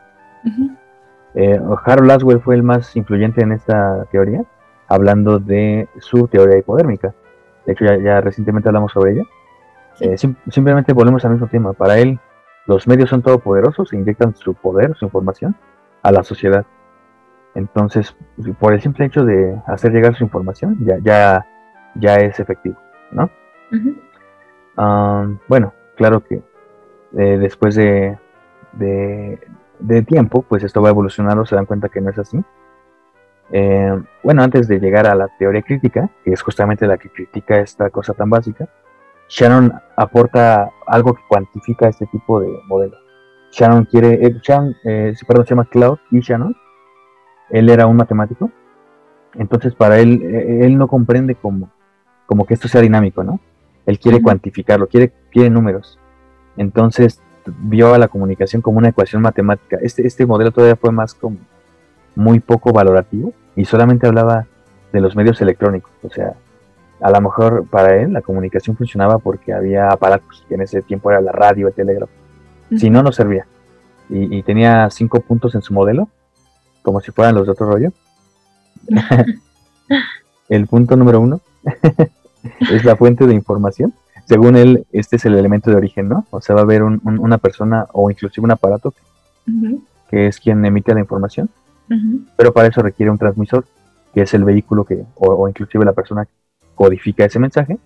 Eh, 1.34 1.60
Harold 1.84 2.08
Laswell 2.08 2.40
fue 2.40 2.54
el 2.54 2.62
más 2.62 2.94
influyente 2.96 3.42
en 3.42 3.52
esta 3.52 4.06
teoría, 4.10 4.44
hablando 4.88 5.38
de 5.38 5.88
su 5.98 6.28
teoría 6.28 6.58
hipodérmica. 6.58 7.14
De 7.66 7.72
hecho, 7.72 7.84
ya, 7.84 8.20
recientemente 8.20 8.68
hablamos 8.68 8.92
sobre 8.92 9.12
ella. 9.12 9.22
Eh, 10.00 10.16
simplemente 10.48 10.92
volvemos 10.92 11.24
al 11.24 11.32
mismo 11.32 11.46
tema. 11.48 11.72
Para 11.72 11.98
él, 11.98 12.18
los 12.66 12.86
medios 12.86 13.10
son 13.10 13.22
todopoderosos 13.22 13.92
e 13.92 13.96
inyectan 13.96 14.34
su 14.34 14.54
poder, 14.54 14.96
su 14.96 15.04
información, 15.04 15.54
a 16.02 16.12
la 16.12 16.22
sociedad. 16.22 16.64
Entonces, 17.54 18.16
por 18.58 18.72
el 18.72 18.80
simple 18.80 19.06
hecho 19.06 19.24
de 19.24 19.60
hacer 19.66 19.92
llegar 19.92 20.16
su 20.16 20.24
información, 20.24 20.76
ya, 20.80 20.98
ya, 21.02 21.46
ya 21.94 22.16
es 22.16 22.40
efectivo, 22.40 22.76
¿no? 23.12 23.30
Bueno, 25.48 25.72
claro 25.96 26.24
que 26.24 26.42
eh, 27.16 27.38
después 27.38 27.76
de, 27.76 28.18
de, 28.72 30.02
tiempo, 30.02 30.42
pues 30.42 30.64
esto 30.64 30.82
va 30.82 30.90
evolucionando, 30.90 31.46
se 31.46 31.54
dan 31.54 31.66
cuenta 31.66 31.88
que 31.88 32.00
no 32.00 32.10
es 32.10 32.18
así. 32.18 32.42
Eh, 33.52 34.02
bueno, 34.22 34.42
antes 34.42 34.66
de 34.66 34.80
llegar 34.80 35.06
a 35.06 35.14
la 35.14 35.28
teoría 35.38 35.62
crítica, 35.62 36.10
que 36.24 36.32
es 36.32 36.42
justamente 36.42 36.86
la 36.86 36.98
que 36.98 37.10
critica 37.10 37.58
esta 37.58 37.90
cosa 37.90 38.14
tan 38.14 38.30
básica, 38.30 38.68
Shannon 39.28 39.72
aporta 39.96 40.70
algo 40.86 41.14
que 41.14 41.22
cuantifica 41.28 41.88
este 41.88 42.06
tipo 42.06 42.40
de 42.40 42.48
modelo. 42.66 42.96
Shannon 43.50 43.84
quiere, 43.84 44.26
eh, 44.26 44.34
Shannon, 44.42 44.76
eh, 44.84 45.14
perdón, 45.26 45.46
se 45.46 45.50
llama 45.50 45.68
Cloud 45.70 45.98
y 46.10 46.20
Shannon. 46.20 46.56
Él 47.50 47.68
era 47.68 47.86
un 47.86 47.96
matemático. 47.96 48.50
Entonces, 49.34 49.74
para 49.74 49.98
él, 49.98 50.22
eh, 50.22 50.66
él 50.66 50.76
no 50.76 50.88
comprende 50.88 51.34
como, 51.34 51.70
como 52.26 52.46
que 52.46 52.54
esto 52.54 52.68
sea 52.68 52.80
dinámico, 52.80 53.22
¿no? 53.24 53.40
Él 53.86 53.98
quiere 53.98 54.22
cuantificarlo, 54.22 54.88
quiere, 54.88 55.12
quiere 55.30 55.50
números. 55.50 55.98
Entonces, 56.56 57.20
vio 57.46 57.94
a 57.94 57.98
la 57.98 58.08
comunicación 58.08 58.62
como 58.62 58.78
una 58.78 58.88
ecuación 58.88 59.22
matemática. 59.22 59.78
Este, 59.82 60.06
este 60.06 60.26
modelo 60.26 60.50
todavía 60.50 60.76
fue 60.76 60.90
más 60.90 61.14
como 61.14 61.38
muy 62.14 62.40
poco 62.40 62.72
valorativo 62.72 63.32
y 63.56 63.64
solamente 63.64 64.06
hablaba 64.06 64.46
de 64.92 65.00
los 65.00 65.16
medios 65.16 65.40
electrónicos. 65.40 65.90
O 66.02 66.10
sea, 66.10 66.34
a 67.04 67.10
lo 67.10 67.20
mejor 67.20 67.66
para 67.66 68.00
él 68.00 68.14
la 68.14 68.22
comunicación 68.22 68.78
funcionaba 68.78 69.18
porque 69.18 69.52
había 69.52 69.88
aparatos, 69.88 70.42
que 70.48 70.54
en 70.54 70.62
ese 70.62 70.80
tiempo 70.80 71.10
era 71.10 71.20
la 71.20 71.32
radio, 71.32 71.68
el 71.68 71.74
telégrafo. 71.74 72.10
Si 72.78 72.88
no, 72.88 73.02
no 73.02 73.12
servía. 73.12 73.46
Y, 74.08 74.42
tenía 74.42 74.88
cinco 74.88 75.20
puntos 75.20 75.54
en 75.54 75.60
su 75.60 75.74
modelo, 75.74 76.08
como 76.82 77.02
si 77.02 77.12
fueran 77.12 77.34
los 77.34 77.44
de 77.44 77.52
otro 77.52 77.70
rollo. 77.70 77.92
el 80.48 80.66
punto 80.66 80.96
número 80.96 81.20
uno 81.20 81.42
es 82.72 82.84
la 82.86 82.96
fuente 82.96 83.26
de 83.26 83.34
información. 83.34 83.92
Según 84.24 84.56
él, 84.56 84.86
este 84.90 85.16
es 85.16 85.26
el 85.26 85.34
elemento 85.34 85.70
de 85.70 85.76
origen, 85.76 86.08
¿no? 86.08 86.26
O 86.30 86.40
sea, 86.40 86.54
va 86.54 86.62
a 86.62 86.64
haber 86.64 86.82
una 86.82 87.36
persona 87.36 87.84
o 87.92 88.10
inclusive 88.10 88.46
un 88.46 88.52
aparato 88.52 88.94
que, 90.08 90.26
es 90.28 90.40
quien 90.40 90.64
emite 90.64 90.94
la 90.94 91.00
información, 91.00 91.50
pero 92.38 92.54
para 92.54 92.68
eso 92.68 92.80
requiere 92.80 93.10
un 93.10 93.18
transmisor, 93.18 93.66
que 94.14 94.22
es 94.22 94.32
el 94.32 94.44
vehículo 94.44 94.86
que, 94.86 95.04
o, 95.16 95.46
inclusive 95.50 95.84
la 95.84 95.92
persona 95.92 96.26
codifica 96.74 97.24
ese 97.24 97.38
mensaje. 97.38 97.78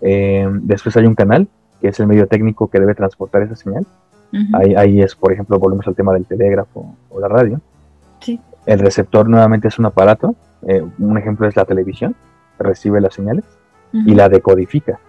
Eh, 0.00 0.48
después 0.62 0.96
hay 0.96 1.06
un 1.06 1.14
canal, 1.14 1.48
que 1.80 1.88
es 1.88 2.00
el 2.00 2.06
medio 2.06 2.26
técnico 2.26 2.68
que 2.68 2.80
debe 2.80 2.94
transportar 2.94 3.42
esa 3.42 3.56
señal. 3.56 3.86
ahí, 4.76 5.00
es, 5.00 5.14
por 5.14 5.32
ejemplo, 5.32 5.58
volvemos 5.58 5.86
al 5.88 5.94
tema 5.94 6.12
del 6.12 6.24
telégrafo 6.24 6.94
o 7.10 7.20
la 7.20 7.28
radio. 7.28 7.60
El 8.66 8.78
receptor 8.78 9.28
nuevamente 9.28 9.68
es 9.68 9.78
un 9.78 9.86
aparato. 9.86 10.34
Eh, 10.66 10.82
un 10.98 11.16
ejemplo 11.16 11.48
es 11.48 11.56
la 11.56 11.64
televisión, 11.64 12.14
recibe 12.58 13.00
las 13.00 13.14
señales 13.14 13.44
y 13.92 14.14
la 14.14 14.28
decodifica 14.28 15.00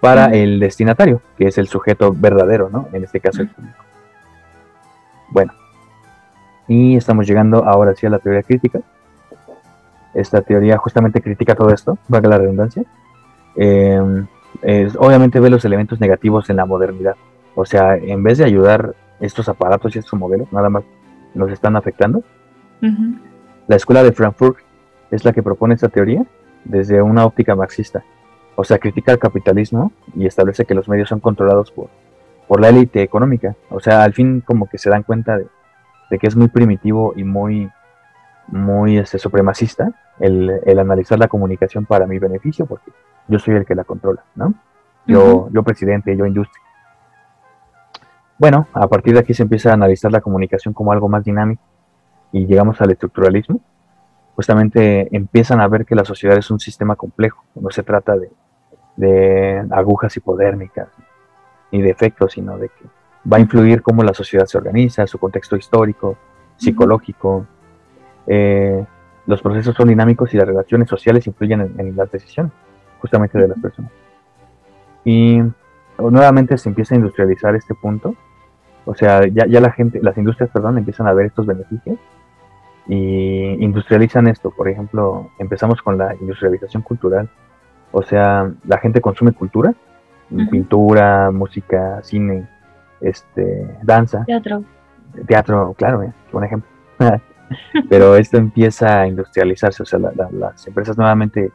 para 0.00 0.26
el 0.26 0.60
destinatario, 0.60 1.20
que 1.36 1.48
es 1.48 1.58
el 1.58 1.66
sujeto 1.66 2.14
verdadero, 2.16 2.70
¿no? 2.70 2.88
En 2.92 3.04
este 3.04 3.20
caso 3.20 3.42
el 3.42 3.48
público. 3.48 3.84
Bueno, 5.30 5.52
y 6.66 6.96
estamos 6.96 7.26
llegando 7.26 7.64
ahora 7.64 7.94
sí 7.94 8.06
a 8.06 8.10
la 8.10 8.18
teoría 8.18 8.42
crítica, 8.42 8.80
esta 10.14 10.42
teoría 10.42 10.76
justamente 10.76 11.20
critica 11.20 11.54
todo 11.54 11.72
esto, 11.72 11.98
valga 12.08 12.28
la 12.28 12.38
redundancia. 12.38 12.84
Em, 13.56 14.26
obviamente 14.98 15.40
ve 15.40 15.50
los 15.50 15.64
elementos 15.64 16.00
negativos 16.00 16.50
en 16.50 16.56
la 16.56 16.66
modernidad. 16.66 17.16
O 17.54 17.64
sea, 17.64 17.96
en 17.96 18.22
vez 18.22 18.38
de 18.38 18.44
ayudar 18.44 18.94
estos 19.20 19.48
aparatos 19.48 19.94
y 19.94 19.98
estos 19.98 20.18
modelos, 20.18 20.52
nada 20.52 20.70
más 20.70 20.84
nos 21.34 21.50
están 21.50 21.76
afectando. 21.76 22.22
La 23.68 23.76
escuela 23.76 24.02
de 24.02 24.12
Frankfurt 24.12 24.58
es 25.10 25.24
la 25.24 25.32
que 25.32 25.42
propone 25.42 25.74
esta 25.74 25.88
teoría 25.88 26.24
desde 26.64 27.02
una 27.02 27.24
óptica 27.24 27.54
marxista. 27.54 28.02
O 28.56 28.64
sea, 28.64 28.78
critica 28.78 29.12
el 29.12 29.18
capitalismo 29.18 29.92
y 30.14 30.26
establece 30.26 30.64
que 30.64 30.74
los 30.74 30.88
medios 30.88 31.08
son 31.08 31.20
controlados 31.20 31.70
por, 31.70 31.88
por 32.48 32.60
la 32.60 32.68
élite 32.68 33.02
económica. 33.02 33.54
O 33.70 33.80
sea, 33.80 34.02
al 34.02 34.12
fin 34.12 34.40
como 34.40 34.68
que 34.68 34.78
se 34.78 34.90
dan 34.90 35.02
cuenta 35.02 35.38
de, 35.38 35.46
de 36.10 36.18
que 36.18 36.26
es 36.26 36.36
muy 36.36 36.48
primitivo 36.48 37.12
y 37.16 37.24
muy 37.24 37.70
muy 38.50 38.98
este, 38.98 39.18
supremacista 39.18 39.92
el, 40.18 40.78
analizar 40.78 41.18
la 41.18 41.28
comunicación 41.28 41.86
para 41.86 42.06
mi 42.06 42.18
beneficio, 42.18 42.66
porque 42.66 42.90
yo 43.28 43.38
soy 43.38 43.54
el 43.54 43.64
que 43.64 43.74
la 43.74 43.84
controla, 43.84 44.24
¿no? 44.34 44.54
Yo, 45.06 45.48
yo 45.50 45.62
presidente, 45.62 46.16
yo 46.16 46.26
industria. 46.26 46.62
Bueno, 48.38 48.68
a 48.72 48.86
partir 48.86 49.14
de 49.14 49.20
aquí 49.20 49.34
se 49.34 49.42
empieza 49.42 49.70
a 49.70 49.74
analizar 49.74 50.12
la 50.12 50.20
comunicación 50.20 50.74
como 50.74 50.92
algo 50.92 51.08
más 51.08 51.24
dinámico 51.24 51.62
y 52.32 52.46
llegamos 52.46 52.80
al 52.80 52.90
estructuralismo. 52.90 53.60
Justamente 54.36 55.14
empiezan 55.14 55.60
a 55.60 55.68
ver 55.68 55.84
que 55.84 55.94
la 55.94 56.04
sociedad 56.04 56.38
es 56.38 56.50
un 56.50 56.60
sistema 56.60 56.96
complejo, 56.96 57.44
no 57.54 57.70
se 57.70 57.82
trata 57.82 58.16
de, 58.16 58.30
de 58.96 59.66
agujas 59.70 60.16
hipodérmicas 60.16 60.88
ni 61.72 61.82
de 61.82 61.90
efectos, 61.90 62.32
sino 62.32 62.58
de 62.58 62.68
que 62.68 62.84
va 63.30 63.36
a 63.36 63.40
influir 63.40 63.82
cómo 63.82 64.02
la 64.02 64.14
sociedad 64.14 64.46
se 64.46 64.58
organiza, 64.58 65.06
su 65.06 65.18
contexto 65.18 65.56
histórico, 65.56 66.16
psicológico, 66.56 67.46
eh, 68.32 68.86
los 69.26 69.42
procesos 69.42 69.74
son 69.74 69.88
dinámicos 69.88 70.32
y 70.32 70.36
las 70.36 70.46
relaciones 70.46 70.88
sociales 70.88 71.26
influyen 71.26 71.74
en, 71.76 71.96
las 71.96 72.12
decisiones 72.12 72.52
justamente 73.00 73.38
de 73.38 73.48
las 73.48 73.58
personas. 73.58 73.90
Y 75.04 75.42
nuevamente 75.98 76.56
se 76.56 76.68
empieza 76.68 76.94
a 76.94 76.98
industrializar 76.98 77.56
este 77.56 77.74
punto, 77.74 78.14
o 78.84 78.94
sea, 78.94 79.26
ya, 79.26 79.46
ya 79.46 79.60
la 79.60 79.72
gente, 79.72 79.98
las 80.00 80.16
industrias, 80.16 80.48
perdón, 80.50 80.78
empiezan 80.78 81.08
a 81.08 81.12
ver 81.12 81.26
estos 81.26 81.44
beneficios 81.44 81.98
y 82.86 83.64
industrializan 83.64 84.28
esto. 84.28 84.50
Por 84.50 84.68
ejemplo, 84.68 85.30
empezamos 85.40 85.82
con 85.82 85.98
la 85.98 86.14
industrialización 86.14 86.84
cultural, 86.84 87.28
o 87.90 88.02
sea, 88.02 88.48
la 88.64 88.78
gente 88.78 89.00
consume 89.00 89.32
cultura, 89.32 89.74
pintura, 90.52 91.32
música, 91.32 92.00
cine, 92.04 92.48
este, 93.00 93.66
danza. 93.82 94.24
Teatro. 94.24 94.62
Teatro, 95.26 95.74
claro, 95.76 96.04
eh, 96.04 96.12
un 96.32 96.44
ejemplo. 96.44 96.70
pero 97.88 98.16
esto 98.16 98.36
empieza 98.36 99.00
a 99.00 99.06
industrializarse, 99.06 99.82
o 99.82 99.86
sea, 99.86 99.98
las 99.98 100.66
empresas 100.66 100.96
nuevamente 100.96 101.52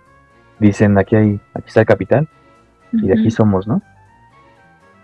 dicen, 0.60 0.98
aquí 0.98 1.16
hay, 1.16 1.40
aquí 1.54 1.68
está 1.68 1.82
el 1.82 1.86
capital 1.86 2.28
y 2.94 3.08
de 3.08 3.14
aquí 3.14 3.32
somos, 3.32 3.68
¿no? 3.68 3.82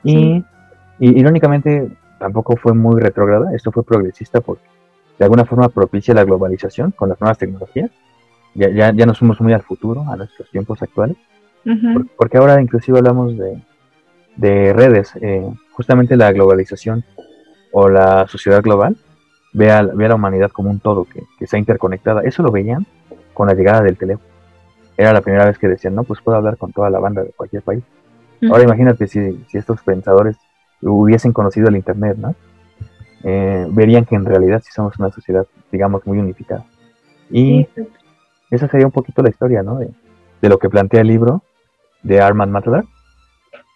Y, 0.04 0.44
irónicamente 1.00 1.90
tampoco 2.20 2.56
fue 2.56 2.74
muy 2.74 3.02
retrógrada, 3.02 3.56
esto 3.56 3.72
fue 3.72 3.84
progresista 3.84 4.42
porque 4.42 4.64
de 5.18 5.26
alguna 5.26 5.46
forma 5.46 5.70
propicia 5.70 6.14
la 6.14 6.24
globalización 6.24 6.92
con 6.92 7.10
las 7.10 7.20
nuevas 7.20 7.38
tecnologías. 7.38 7.90
Ya, 8.54 8.70
ya, 8.70 8.92
ya 8.94 9.06
nos 9.06 9.18
fuimos 9.18 9.40
muy 9.42 9.54
al 9.54 9.64
futuro, 9.64 10.06
a 10.08 10.16
nuestros 10.16 10.50
tiempos 10.52 10.82
actuales, 10.84 11.16
porque 12.18 12.38
ahora 12.38 12.62
inclusive 12.62 12.98
hablamos 12.98 13.38
de, 13.38 13.64
de 14.36 14.74
redes, 14.74 15.14
eh, 15.22 15.50
justamente 15.72 16.18
la 16.18 16.32
globalización 16.32 17.04
o 17.72 17.88
la 17.88 18.28
sociedad 18.28 18.62
global 18.62 18.98
ve 19.54 19.72
a, 19.72 19.84
la 19.84 20.16
humanidad 20.16 20.52
como 20.52 20.70
un 20.70 20.80
todo, 20.80 21.06
que, 21.06 21.22
que 21.38 21.46
está 21.46 21.58
interconectada. 21.58 22.22
Eso 22.24 22.44
lo 22.44 22.52
veían 22.52 22.86
con 23.34 23.48
la 23.48 23.54
llegada 23.54 23.82
del 23.82 23.98
teléfono. 23.98 24.30
Era 24.98 25.14
la 25.14 25.22
primera 25.22 25.46
vez 25.46 25.58
que 25.58 25.68
decían, 25.68 25.96
no, 25.96 26.04
pues 26.04 26.22
puedo 26.22 26.38
hablar 26.38 26.58
con 26.58 26.72
toda 26.72 26.90
la 26.90 27.00
banda 27.00 27.24
de 27.24 27.32
cualquier 27.32 27.64
país. 27.64 27.84
Ahora 28.50 28.64
imagínate 28.64 29.08
si, 29.08 29.44
si, 29.48 29.58
estos 29.58 29.82
pensadores 29.84 30.36
hubiesen 30.82 31.32
conocido 31.32 31.70
el 31.70 31.76
Internet, 31.76 32.18
¿no? 32.18 32.36
Eh, 33.24 33.68
verían 33.70 34.06
que 34.06 34.16
en 34.16 34.26
realidad 34.26 34.64
sí 34.66 34.72
somos 34.74 34.98
una 34.98 35.12
sociedad, 35.12 35.46
digamos, 35.72 36.06
muy 36.08 36.18
unificada. 36.18 36.66
Y 37.30 37.68
esa 38.50 38.68
sería 38.68 38.88
un 38.88 38.92
poquito 38.92 39.22
la 39.22 39.30
historia, 39.30 39.62
¿no? 39.62 39.78
De, 39.78 39.92
de 40.42 40.50
lo 40.50 40.58
que 40.58 40.70
plantea 40.70 41.02
el 41.02 41.08
libro 41.08 41.44
de 42.02 42.20
Armand 42.20 42.52
Matador. 42.52 42.86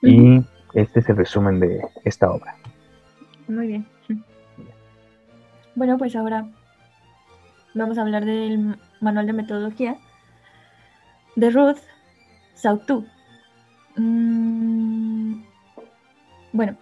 Y 0.02 0.44
este 0.74 1.00
es 1.00 1.10
el 1.10 1.18
resumen 1.18 1.60
de 1.60 1.82
esta 2.04 2.32
obra. 2.32 2.56
Muy 3.48 3.68
bien. 3.68 3.95
Bueno, 5.76 5.98
pues 5.98 6.16
ahora 6.16 6.48
vamos 7.74 7.98
a 7.98 8.02
hablar 8.02 8.24
del 8.24 8.78
manual 9.02 9.28
de 9.28 9.34
metodología 9.34 9.98
de 11.36 11.50
Ruth 11.50 11.80
Sautu. 12.54 13.06
Mm, 13.98 15.44
bueno, 16.54 16.78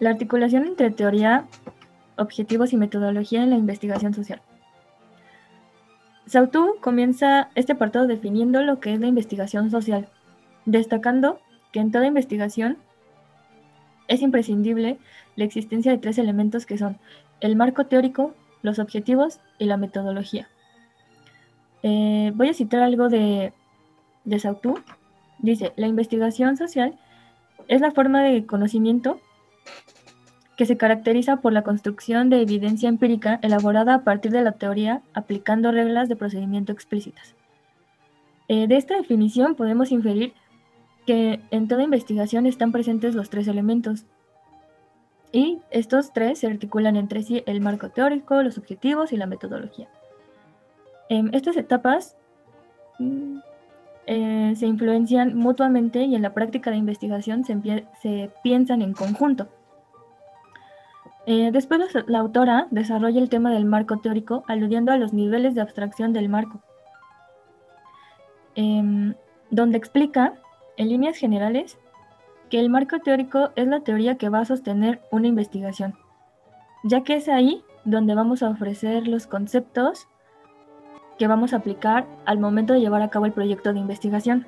la 0.00 0.10
articulación 0.10 0.66
entre 0.66 0.90
teoría, 0.90 1.46
objetivos 2.16 2.72
y 2.72 2.76
metodología 2.76 3.44
en 3.44 3.50
la 3.50 3.56
investigación 3.56 4.12
social. 4.12 4.42
Sautu 6.26 6.78
comienza 6.80 7.50
este 7.54 7.74
apartado 7.74 8.08
definiendo 8.08 8.62
lo 8.62 8.80
que 8.80 8.92
es 8.92 8.98
la 8.98 9.06
investigación 9.06 9.70
social, 9.70 10.08
destacando 10.64 11.38
que 11.70 11.78
en 11.78 11.92
toda 11.92 12.08
investigación 12.08 12.78
es 14.08 14.22
imprescindible 14.22 14.98
la 15.36 15.44
existencia 15.44 15.92
de 15.92 15.98
tres 15.98 16.18
elementos 16.18 16.66
que 16.66 16.78
son 16.78 16.98
el 17.40 17.56
marco 17.56 17.86
teórico, 17.86 18.34
los 18.62 18.78
objetivos 18.78 19.40
y 19.58 19.66
la 19.66 19.76
metodología. 19.76 20.48
Eh, 21.82 22.32
voy 22.34 22.48
a 22.48 22.54
citar 22.54 22.82
algo 22.82 23.08
de, 23.08 23.52
de 24.24 24.38
Sautu. 24.38 24.80
Dice, 25.38 25.72
la 25.76 25.86
investigación 25.86 26.56
social 26.56 26.98
es 27.68 27.80
la 27.80 27.90
forma 27.90 28.22
de 28.22 28.46
conocimiento 28.46 29.20
que 30.56 30.66
se 30.66 30.76
caracteriza 30.76 31.36
por 31.36 31.52
la 31.52 31.62
construcción 31.62 32.30
de 32.30 32.40
evidencia 32.40 32.88
empírica 32.88 33.38
elaborada 33.42 33.94
a 33.94 34.04
partir 34.04 34.32
de 34.32 34.42
la 34.42 34.52
teoría 34.52 35.02
aplicando 35.12 35.70
reglas 35.70 36.08
de 36.08 36.16
procedimiento 36.16 36.72
explícitas. 36.72 37.34
Eh, 38.48 38.66
de 38.66 38.76
esta 38.76 38.96
definición 38.96 39.54
podemos 39.54 39.92
inferir 39.92 40.32
que 41.04 41.40
en 41.50 41.68
toda 41.68 41.82
investigación 41.82 42.46
están 42.46 42.72
presentes 42.72 43.14
los 43.14 43.28
tres 43.28 43.48
elementos 43.48 44.04
y 45.36 45.60
estos 45.68 46.14
tres 46.14 46.38
se 46.38 46.46
articulan 46.46 46.96
entre 46.96 47.22
sí 47.22 47.42
el 47.44 47.60
marco 47.60 47.90
teórico, 47.90 48.42
los 48.42 48.56
objetivos 48.56 49.12
y 49.12 49.18
la 49.18 49.26
metodología. 49.26 49.86
En 51.10 51.34
estas 51.34 51.58
etapas 51.58 52.16
mm, 52.98 53.40
eh, 54.06 54.54
se 54.56 54.66
influencian 54.66 55.36
mutuamente 55.36 56.04
y 56.04 56.14
en 56.14 56.22
la 56.22 56.32
práctica 56.32 56.70
de 56.70 56.78
investigación 56.78 57.44
se 57.44 58.30
piensan 58.42 58.80
en 58.80 58.94
conjunto. 58.94 59.48
Eh, 61.26 61.50
después 61.52 61.80
la, 62.06 62.18
autora 62.18 62.66
desarrolla 62.70 63.20
el 63.20 63.28
tema 63.28 63.52
del 63.52 63.66
marco 63.66 63.98
teórico 63.98 64.42
aludiendo 64.48 64.90
a 64.90 64.96
los 64.96 65.12
niveles 65.12 65.54
de 65.54 65.60
abstracción 65.60 66.14
del 66.14 66.30
marco, 66.30 66.62
em, 68.54 69.12
donde 69.50 69.76
explica, 69.76 70.32
en 70.78 70.88
líneas 70.88 71.18
generales, 71.18 71.78
que 72.50 72.60
el 72.60 72.70
marco 72.70 72.98
teórico 73.00 73.50
es 73.56 73.66
la 73.66 73.80
teoría 73.80 74.16
que 74.16 74.28
va 74.28 74.40
a 74.40 74.44
sostener 74.44 75.00
una 75.10 75.26
investigación, 75.26 75.94
ya 76.84 77.02
que 77.02 77.16
es 77.16 77.28
ahí 77.28 77.62
donde 77.84 78.14
vamos 78.14 78.42
a 78.42 78.50
ofrecer 78.50 79.06
los 79.06 79.26
conceptos 79.26 80.08
que 81.18 81.28
vamos 81.28 81.52
a 81.52 81.58
aplicar 81.58 82.06
al 82.24 82.38
momento 82.38 82.74
de 82.74 82.80
llevar 82.80 83.02
a 83.02 83.10
cabo 83.10 83.26
el 83.26 83.32
proyecto 83.32 83.72
de 83.72 83.80
investigación. 83.80 84.46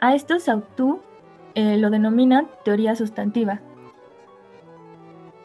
A 0.00 0.14
esto 0.14 0.38
Sautu 0.38 1.00
eh, 1.54 1.78
lo 1.78 1.90
denomina 1.90 2.46
teoría 2.64 2.94
sustantiva, 2.94 3.60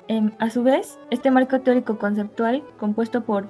Em, 0.10 0.32
a 0.40 0.50
su 0.50 0.64
vez, 0.64 0.98
este 1.12 1.30
marco 1.30 1.62
teórico 1.62 2.00
conceptual, 2.00 2.64
compuesto 2.80 3.24
por 3.24 3.48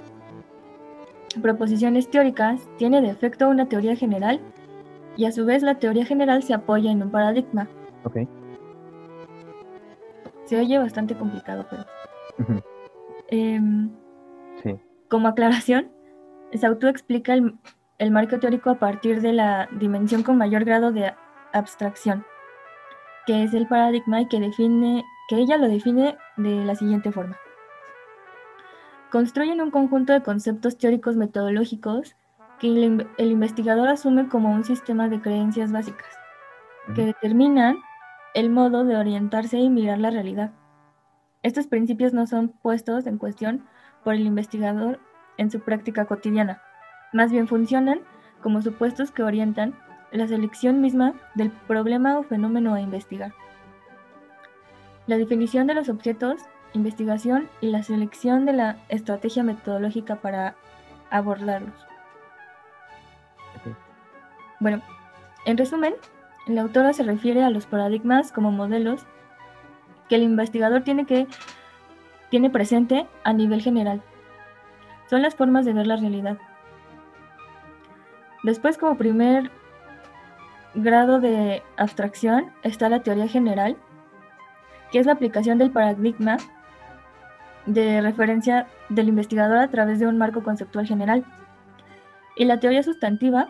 proposiciones 1.41 2.11
teóricas, 2.11 2.59
tiene 2.77 3.01
de 3.01 3.09
efecto 3.09 3.47
una 3.47 3.69
teoría 3.69 3.95
general 3.95 4.41
y 5.19 5.25
a 5.25 5.33
su 5.33 5.45
vez 5.45 5.63
la 5.63 5.75
teoría 5.75 6.05
general 6.05 6.43
se 6.43 6.53
apoya 6.53 6.91
en 6.91 7.03
un 7.03 7.11
paradigma. 7.11 7.67
Ok. 8.05 8.19
Se 10.45 10.57
oye 10.57 10.79
bastante 10.79 11.13
complicado, 11.13 11.65
pero... 11.69 12.63
Em, 13.27 13.91
sí. 14.63 14.79
Como 15.09 15.27
aclaración, 15.27 15.91
Sautu 16.53 16.87
explica 16.87 17.33
el, 17.33 17.53
el 17.97 18.11
marco 18.11 18.39
teórico 18.39 18.69
a 18.69 18.79
partir 18.79 19.19
de 19.19 19.33
la 19.33 19.67
dimensión 19.77 20.23
con 20.23 20.37
mayor 20.37 20.63
grado 20.63 20.93
de 20.93 21.13
abstracción, 21.51 22.25
que 23.27 23.43
es 23.43 23.53
el 23.53 23.67
paradigma 23.67 24.21
y 24.21 24.27
que 24.29 24.39
define 24.39 25.03
que 25.27 25.35
ella 25.35 25.57
lo 25.57 25.67
define 25.67 26.17
de 26.37 26.63
la 26.63 26.75
siguiente 26.75 27.11
forma. 27.11 27.37
Construyen 29.11 29.59
un 29.59 29.69
conjunto 29.69 30.13
de 30.13 30.23
conceptos 30.23 30.77
teóricos 30.77 31.17
metodológicos 31.17 32.15
que 32.59 32.67
el, 32.67 33.31
investigador 33.31 33.87
asume 33.89 34.27
como 34.27 34.51
un 34.51 34.63
sistema 34.63 35.09
de 35.09 35.21
creencias 35.21 35.71
básicas, 35.71 36.07
que 36.95 37.05
determinan 37.05 37.77
el 38.33 38.49
modo 38.49 38.83
de 38.85 38.97
orientarse 38.97 39.57
y 39.57 39.69
mirar 39.69 39.99
la 39.99 40.11
realidad. 40.11 40.51
Estos 41.41 41.67
principios 41.67 42.13
no 42.13 42.27
son 42.27 42.49
puestos 42.49 43.07
en 43.07 43.17
cuestión 43.17 43.65
por 44.03 44.13
el 44.13 44.25
investigador 44.25 44.99
en 45.37 45.51
su 45.51 45.61
práctica 45.61 46.05
cotidiana, 46.05 46.61
más 47.13 47.31
bien 47.31 47.47
funcionan 47.47 48.01
como 48.41 48.61
supuestos 48.61 49.11
que 49.11 49.23
orientan 49.23 49.73
la 50.11 50.27
selección 50.27 50.81
misma 50.81 51.13
del 51.35 51.51
problema 51.51 52.17
o 52.17 52.23
fenómeno 52.23 52.73
a 52.73 52.81
investigar 52.81 53.33
la 55.09 55.17
definición 55.17 55.65
de 55.65 55.73
los 55.73 55.89
objetos, 55.89 56.39
investigación 56.73 57.49
y 57.61 57.71
la 57.71 57.81
selección 57.81 58.45
de 58.45 58.53
la 58.53 58.77
estrategia 58.89 59.41
metodológica 59.41 60.17
para 60.17 60.55
abordarlos. 61.09 61.88
Bueno, 64.59 64.81
en 65.45 65.57
resumen, 65.57 65.93
la 66.47 66.61
autora 66.61 66.93
se 66.93 67.03
refiere 67.03 67.43
a 67.43 67.49
los 67.49 67.65
paradigmas 67.65 68.31
como 68.31 68.51
modelos 68.51 69.05
que 70.09 70.15
el 70.15 70.23
investigador 70.23 70.83
tiene 70.83 71.05
que 71.05 71.27
tiene 72.29 72.49
presente 72.49 73.07
a 73.23 73.33
nivel 73.33 73.61
general. 73.61 74.01
Son 75.09 75.21
las 75.21 75.35
formas 75.35 75.65
de 75.65 75.73
ver 75.73 75.87
la 75.87 75.95
realidad. 75.95 76.37
Después, 78.43 78.77
como 78.77 78.97
primer 78.97 79.51
grado 80.75 81.19
de 81.19 81.63
abstracción, 81.77 82.51
está 82.63 82.89
la 82.89 83.01
teoría 83.01 83.27
general, 83.27 83.75
que 84.91 84.99
es 84.99 85.05
la 85.05 85.13
aplicación 85.13 85.57
del 85.57 85.71
paradigma 85.71 86.37
de 87.65 88.01
referencia 88.01 88.67
del 88.89 89.09
investigador 89.09 89.57
a 89.57 89.69
través 89.69 89.99
de 89.99 90.07
un 90.07 90.17
marco 90.17 90.43
conceptual 90.43 90.85
general. 90.87 91.25
Y 92.35 92.45
la 92.45 92.59
teoría 92.59 92.83
sustantiva, 92.83 93.49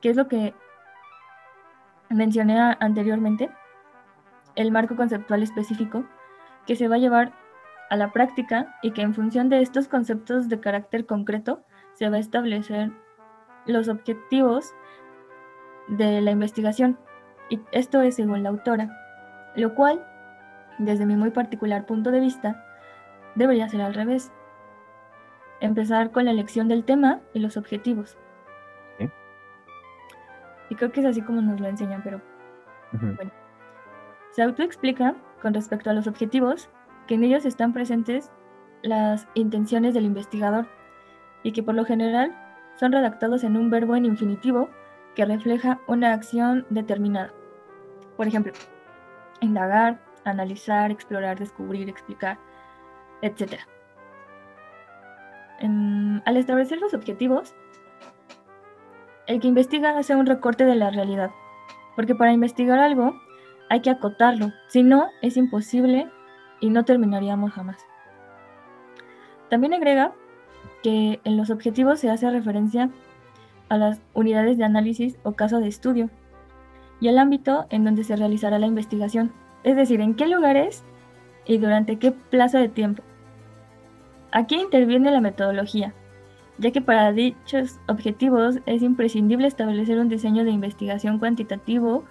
que 0.00 0.10
es 0.10 0.16
lo 0.16 0.28
que 0.28 0.54
mencioné 2.08 2.58
anteriormente, 2.80 3.50
el 4.56 4.72
marco 4.72 4.96
conceptual 4.96 5.42
específico, 5.42 6.04
que 6.66 6.76
se 6.76 6.88
va 6.88 6.96
a 6.96 6.98
llevar 6.98 7.32
a 7.88 7.96
la 7.96 8.12
práctica 8.12 8.76
y 8.82 8.92
que 8.92 9.02
en 9.02 9.14
función 9.14 9.48
de 9.48 9.60
estos 9.62 9.88
conceptos 9.88 10.48
de 10.48 10.60
carácter 10.60 11.06
concreto 11.06 11.64
se 11.94 12.08
va 12.08 12.16
a 12.16 12.20
establecer 12.20 12.90
los 13.66 13.88
objetivos 13.88 14.72
de 15.88 16.20
la 16.20 16.30
investigación. 16.30 16.98
Y 17.48 17.60
esto 17.72 18.00
es 18.02 18.16
según 18.16 18.42
la 18.42 18.50
autora, 18.50 18.90
lo 19.56 19.74
cual 19.74 20.04
desde 20.80 21.06
mi 21.06 21.14
muy 21.14 21.30
particular 21.30 21.86
punto 21.86 22.10
de 22.10 22.20
vista, 22.20 22.64
debería 23.34 23.68
ser 23.68 23.82
al 23.82 23.94
revés. 23.94 24.32
Empezar 25.60 26.10
con 26.10 26.24
la 26.24 26.30
elección 26.30 26.68
del 26.68 26.84
tema 26.84 27.20
y 27.34 27.40
los 27.40 27.56
objetivos. 27.56 28.16
Y 30.70 30.76
creo 30.76 30.90
que 30.90 31.00
es 31.00 31.06
así 31.06 31.20
como 31.20 31.42
nos 31.42 31.60
lo 31.60 31.66
enseñan, 31.66 32.02
pero 32.02 32.22
bueno. 32.92 33.30
Se 34.32 34.42
autoexplica 34.42 35.14
con 35.42 35.52
respecto 35.52 35.90
a 35.90 35.92
los 35.92 36.06
objetivos 36.06 36.70
que 37.06 37.16
en 37.16 37.24
ellos 37.24 37.44
están 37.44 37.72
presentes 37.72 38.30
las 38.82 39.28
intenciones 39.34 39.94
del 39.94 40.04
investigador 40.04 40.66
y 41.42 41.52
que 41.52 41.62
por 41.62 41.74
lo 41.74 41.84
general 41.84 42.34
son 42.76 42.92
redactados 42.92 43.44
en 43.44 43.56
un 43.56 43.68
verbo 43.68 43.96
en 43.96 44.04
infinitivo 44.04 44.70
que 45.14 45.24
refleja 45.24 45.80
una 45.86 46.12
acción 46.12 46.66
determinada. 46.70 47.32
Por 48.16 48.28
ejemplo, 48.28 48.52
indagar, 49.40 50.00
analizar, 50.24 50.90
explorar, 50.90 51.38
descubrir, 51.38 51.88
explicar, 51.88 52.38
etc. 53.22 53.60
al 55.60 56.36
establecer 56.36 56.78
los 56.78 56.94
objetivos, 56.94 57.54
el 59.30 59.38
que 59.38 59.46
investiga 59.46 59.96
hace 59.96 60.16
un 60.16 60.26
recorte 60.26 60.64
de 60.64 60.74
la 60.74 60.90
realidad, 60.90 61.30
porque 61.94 62.16
para 62.16 62.32
investigar 62.32 62.80
algo 62.80 63.14
hay 63.68 63.80
que 63.80 63.90
acotarlo, 63.90 64.52
si 64.66 64.82
no 64.82 65.06
es 65.22 65.36
imposible 65.36 66.08
y 66.58 66.70
no 66.70 66.84
terminaríamos 66.84 67.52
jamás. 67.52 67.78
También 69.48 69.72
agrega 69.72 70.12
que 70.82 71.20
en 71.22 71.36
los 71.36 71.50
objetivos 71.50 72.00
se 72.00 72.10
hace 72.10 72.28
referencia 72.28 72.90
a 73.68 73.78
las 73.78 74.00
unidades 74.14 74.58
de 74.58 74.64
análisis 74.64 75.16
o 75.22 75.34
caso 75.34 75.60
de 75.60 75.68
estudio 75.68 76.10
y 77.00 77.06
al 77.06 77.16
ámbito 77.16 77.66
en 77.70 77.84
donde 77.84 78.02
se 78.02 78.16
realizará 78.16 78.58
la 78.58 78.66
investigación, 78.66 79.32
es 79.62 79.76
decir, 79.76 80.00
en 80.00 80.16
qué 80.16 80.26
lugares 80.26 80.82
y 81.46 81.58
durante 81.58 82.00
qué 82.00 82.10
plazo 82.10 82.58
de 82.58 82.68
tiempo. 82.68 83.04
Aquí 84.32 84.56
interviene 84.56 85.12
la 85.12 85.20
metodología, 85.20 85.94
ya 86.60 86.70
que 86.70 86.82
para 86.82 87.12
dichos 87.12 87.80
objetivos 87.88 88.58
es 88.66 88.82
imprescindible 88.82 89.46
establecer 89.48 89.98
un 89.98 90.10
diseño 90.10 90.44
de 90.44 90.50
investigación 90.50 91.18
cuantitativo, 91.18 92.04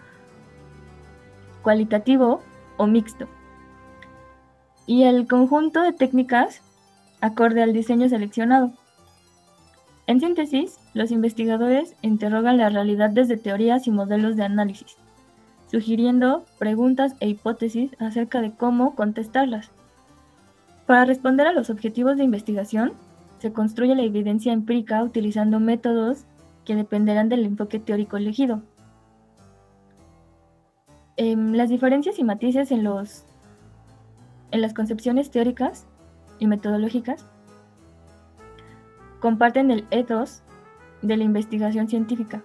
cualitativo 1.61 2.41
o 2.77 2.87
mixto. 2.87 3.27
y 4.87 5.03
el 5.03 5.27
conjunto 5.27 5.83
de 5.83 5.93
técnicas 5.93 6.63
acorde 7.21 7.61
al 7.61 7.73
diseño 7.73 8.09
seleccionado. 8.09 8.71
En 10.07 10.19
síntesis, 10.19 10.79
los 10.95 11.11
investigadores 11.11 11.95
interrogan 12.01 12.57
la 12.57 12.69
realidad 12.69 13.11
desde 13.11 13.37
teorías 13.37 13.85
y 13.85 13.91
modelos 13.91 14.35
de 14.35 14.45
análisis, 14.45 14.97
sugiriendo 15.69 16.43
preguntas 16.57 17.13
e 17.19 17.29
hipótesis 17.29 17.91
acerca 17.99 18.41
de 18.41 18.51
cómo 18.51 18.95
contestarlas. 18.95 19.69
Para 20.87 21.05
responder 21.05 21.45
a 21.45 21.53
los 21.53 21.69
objetivos 21.69 22.17
de 22.17 22.23
investigación, 22.23 22.93
se 23.39 23.53
construye 23.53 23.95
la 23.95 24.03
evidencia 24.03 24.53
empírica 24.53 25.03
utilizando 25.03 25.59
métodos 25.59 26.25
que 26.65 26.75
dependerán 26.75 27.29
del 27.29 27.45
enfoque 27.45 27.79
teórico 27.79 28.17
elegido. 28.17 28.61
Em, 31.17 31.53
las 31.53 31.69
diferencias 31.69 32.19
y 32.19 32.23
matices 32.23 32.71
en, 32.71 32.83
los, 32.83 33.25
en 34.51 34.61
las 34.61 34.73
concepciones 34.73 35.31
teóricas 35.31 35.87
y 36.37 36.47
metodológicas 36.47 37.25
comparten 39.19 39.71
el 39.71 39.85
ethos 39.91 40.43
de 41.01 41.17
la 41.17 41.23
investigación 41.23 41.87
científica. 41.87 42.41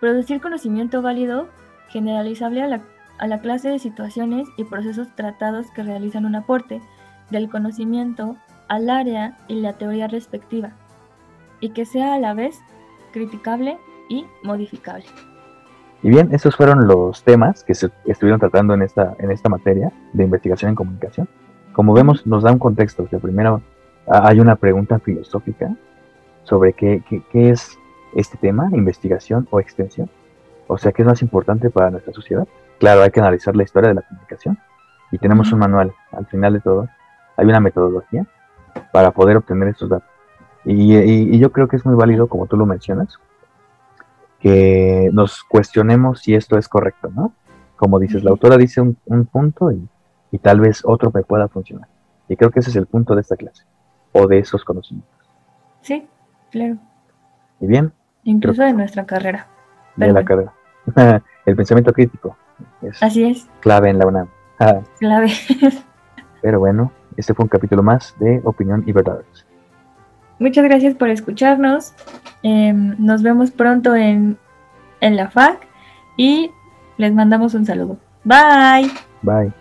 Producir 0.00 0.40
conocimiento 0.40 1.02
válido, 1.02 1.48
generalizable 1.88 2.62
a 2.62 2.68
la, 2.68 2.82
a 3.18 3.26
la 3.26 3.40
clase 3.40 3.68
de 3.68 3.78
situaciones 3.78 4.48
y 4.56 4.64
procesos 4.64 5.08
tratados 5.14 5.70
que 5.72 5.82
realizan 5.82 6.24
un 6.24 6.36
aporte 6.36 6.80
del 7.30 7.50
conocimiento 7.50 8.36
al 8.68 8.90
área 8.90 9.38
y 9.48 9.60
la 9.60 9.74
teoría 9.74 10.08
respectiva, 10.08 10.72
y 11.60 11.70
que 11.70 11.84
sea 11.84 12.14
a 12.14 12.18
la 12.18 12.34
vez 12.34 12.60
criticable 13.12 13.78
y 14.08 14.26
modificable. 14.42 15.04
Y 16.02 16.10
bien, 16.10 16.32
esos 16.32 16.54
fueron 16.54 16.86
los 16.86 17.24
temas 17.24 17.64
que 17.64 17.74
se 17.74 17.90
estuvieron 18.06 18.38
tratando 18.38 18.74
en 18.74 18.82
esta, 18.82 19.16
en 19.18 19.32
esta 19.32 19.48
materia 19.48 19.90
de 20.12 20.24
investigación 20.24 20.70
en 20.70 20.74
comunicación. 20.76 21.28
Como 21.72 21.92
vemos, 21.92 22.26
nos 22.26 22.44
da 22.44 22.52
un 22.52 22.58
contexto, 22.58 23.06
que 23.08 23.18
primero 23.18 23.62
hay 24.06 24.38
una 24.38 24.56
pregunta 24.56 24.98
filosófica 25.00 25.74
sobre 26.44 26.72
qué, 26.72 27.02
qué, 27.30 27.50
es 27.50 27.76
este 28.14 28.38
tema, 28.38 28.68
investigación 28.72 29.48
o 29.50 29.60
extensión. 29.60 30.08
O 30.68 30.78
sea, 30.78 30.92
¿qué 30.92 31.02
es 31.02 31.08
más 31.08 31.20
importante 31.20 31.68
para 31.68 31.90
nuestra 31.90 32.12
sociedad? 32.12 32.46
Claro, 32.78 33.02
hay 33.02 33.10
que 33.10 33.20
analizar 33.20 33.56
la 33.56 33.64
historia 33.64 33.88
de 33.88 33.96
la 33.96 34.02
comunicación 34.02 34.58
y 35.10 35.18
tenemos 35.18 35.52
un 35.52 35.58
manual. 35.58 35.92
Al 36.12 36.26
final 36.26 36.52
de 36.54 36.60
todo, 36.60 36.88
hay 37.36 37.46
una 37.46 37.60
metodología 37.60 38.26
para 38.92 39.10
poder 39.10 39.36
obtener 39.36 39.68
estos 39.68 39.88
datos. 39.88 40.08
Y, 40.64 41.38
yo 41.38 41.52
creo 41.52 41.68
que 41.68 41.76
es 41.76 41.86
muy 41.86 41.94
válido, 41.94 42.26
como 42.26 42.46
tú 42.46 42.56
lo 42.56 42.66
mencionas, 42.66 43.18
que 44.40 45.10
nos 45.12 45.42
cuestionemos 45.44 46.20
si 46.20 46.34
esto 46.34 46.58
es 46.58 46.68
correcto, 46.68 47.10
¿no? 47.14 47.32
Como 47.76 47.98
dices, 47.98 48.24
la 48.24 48.30
autora 48.30 48.56
dice 48.56 48.80
un, 48.80 48.96
un 49.06 49.24
punto 49.24 49.70
y, 49.72 49.88
y 50.30 50.38
tal 50.38 50.60
vez 50.60 50.82
otro 50.84 51.10
me 51.14 51.22
pueda 51.22 51.48
funcionar. 51.48 51.88
Y 52.28 52.36
creo 52.36 52.50
que 52.50 52.60
ese 52.60 52.70
es 52.70 52.76
el 52.76 52.86
punto 52.86 53.14
de 53.14 53.22
esta 53.22 53.36
clase 53.36 53.64
o 54.12 54.26
de 54.26 54.38
esos 54.38 54.64
conocimientos. 54.64 55.18
Sí, 55.80 56.06
claro. 56.50 56.76
Y 57.60 57.66
bien. 57.66 57.92
Incluso 58.24 58.62
de 58.62 58.72
nuestra 58.72 59.06
carrera. 59.06 59.46
De 59.96 60.12
la 60.12 60.24
carrera. 60.24 60.52
el 61.46 61.56
pensamiento 61.56 61.92
crítico. 61.92 62.36
Es 62.82 63.02
Así 63.02 63.24
es. 63.24 63.48
Clave 63.60 63.90
en 63.90 63.98
la 63.98 64.06
UNAM. 64.06 64.28
clave. 64.98 65.32
Pero 66.42 66.60
bueno, 66.60 66.92
este 67.18 67.34
fue 67.34 67.44
un 67.44 67.48
capítulo 67.48 67.82
más 67.82 68.14
de 68.18 68.40
Opinión 68.44 68.84
y 68.86 68.92
Verdades. 68.92 69.44
Muchas 70.38 70.64
gracias 70.64 70.94
por 70.94 71.10
escucharnos. 71.10 71.92
Em, 72.42 72.94
nos 72.98 73.22
vemos 73.22 73.50
pronto 73.50 73.96
en, 73.96 74.38
en 75.00 75.16
la 75.16 75.28
FAC 75.28 75.66
y 76.16 76.50
les 76.96 77.12
mandamos 77.12 77.54
un 77.54 77.66
saludo. 77.66 77.98
Bye. 78.24 78.90
Bye. 79.22 79.52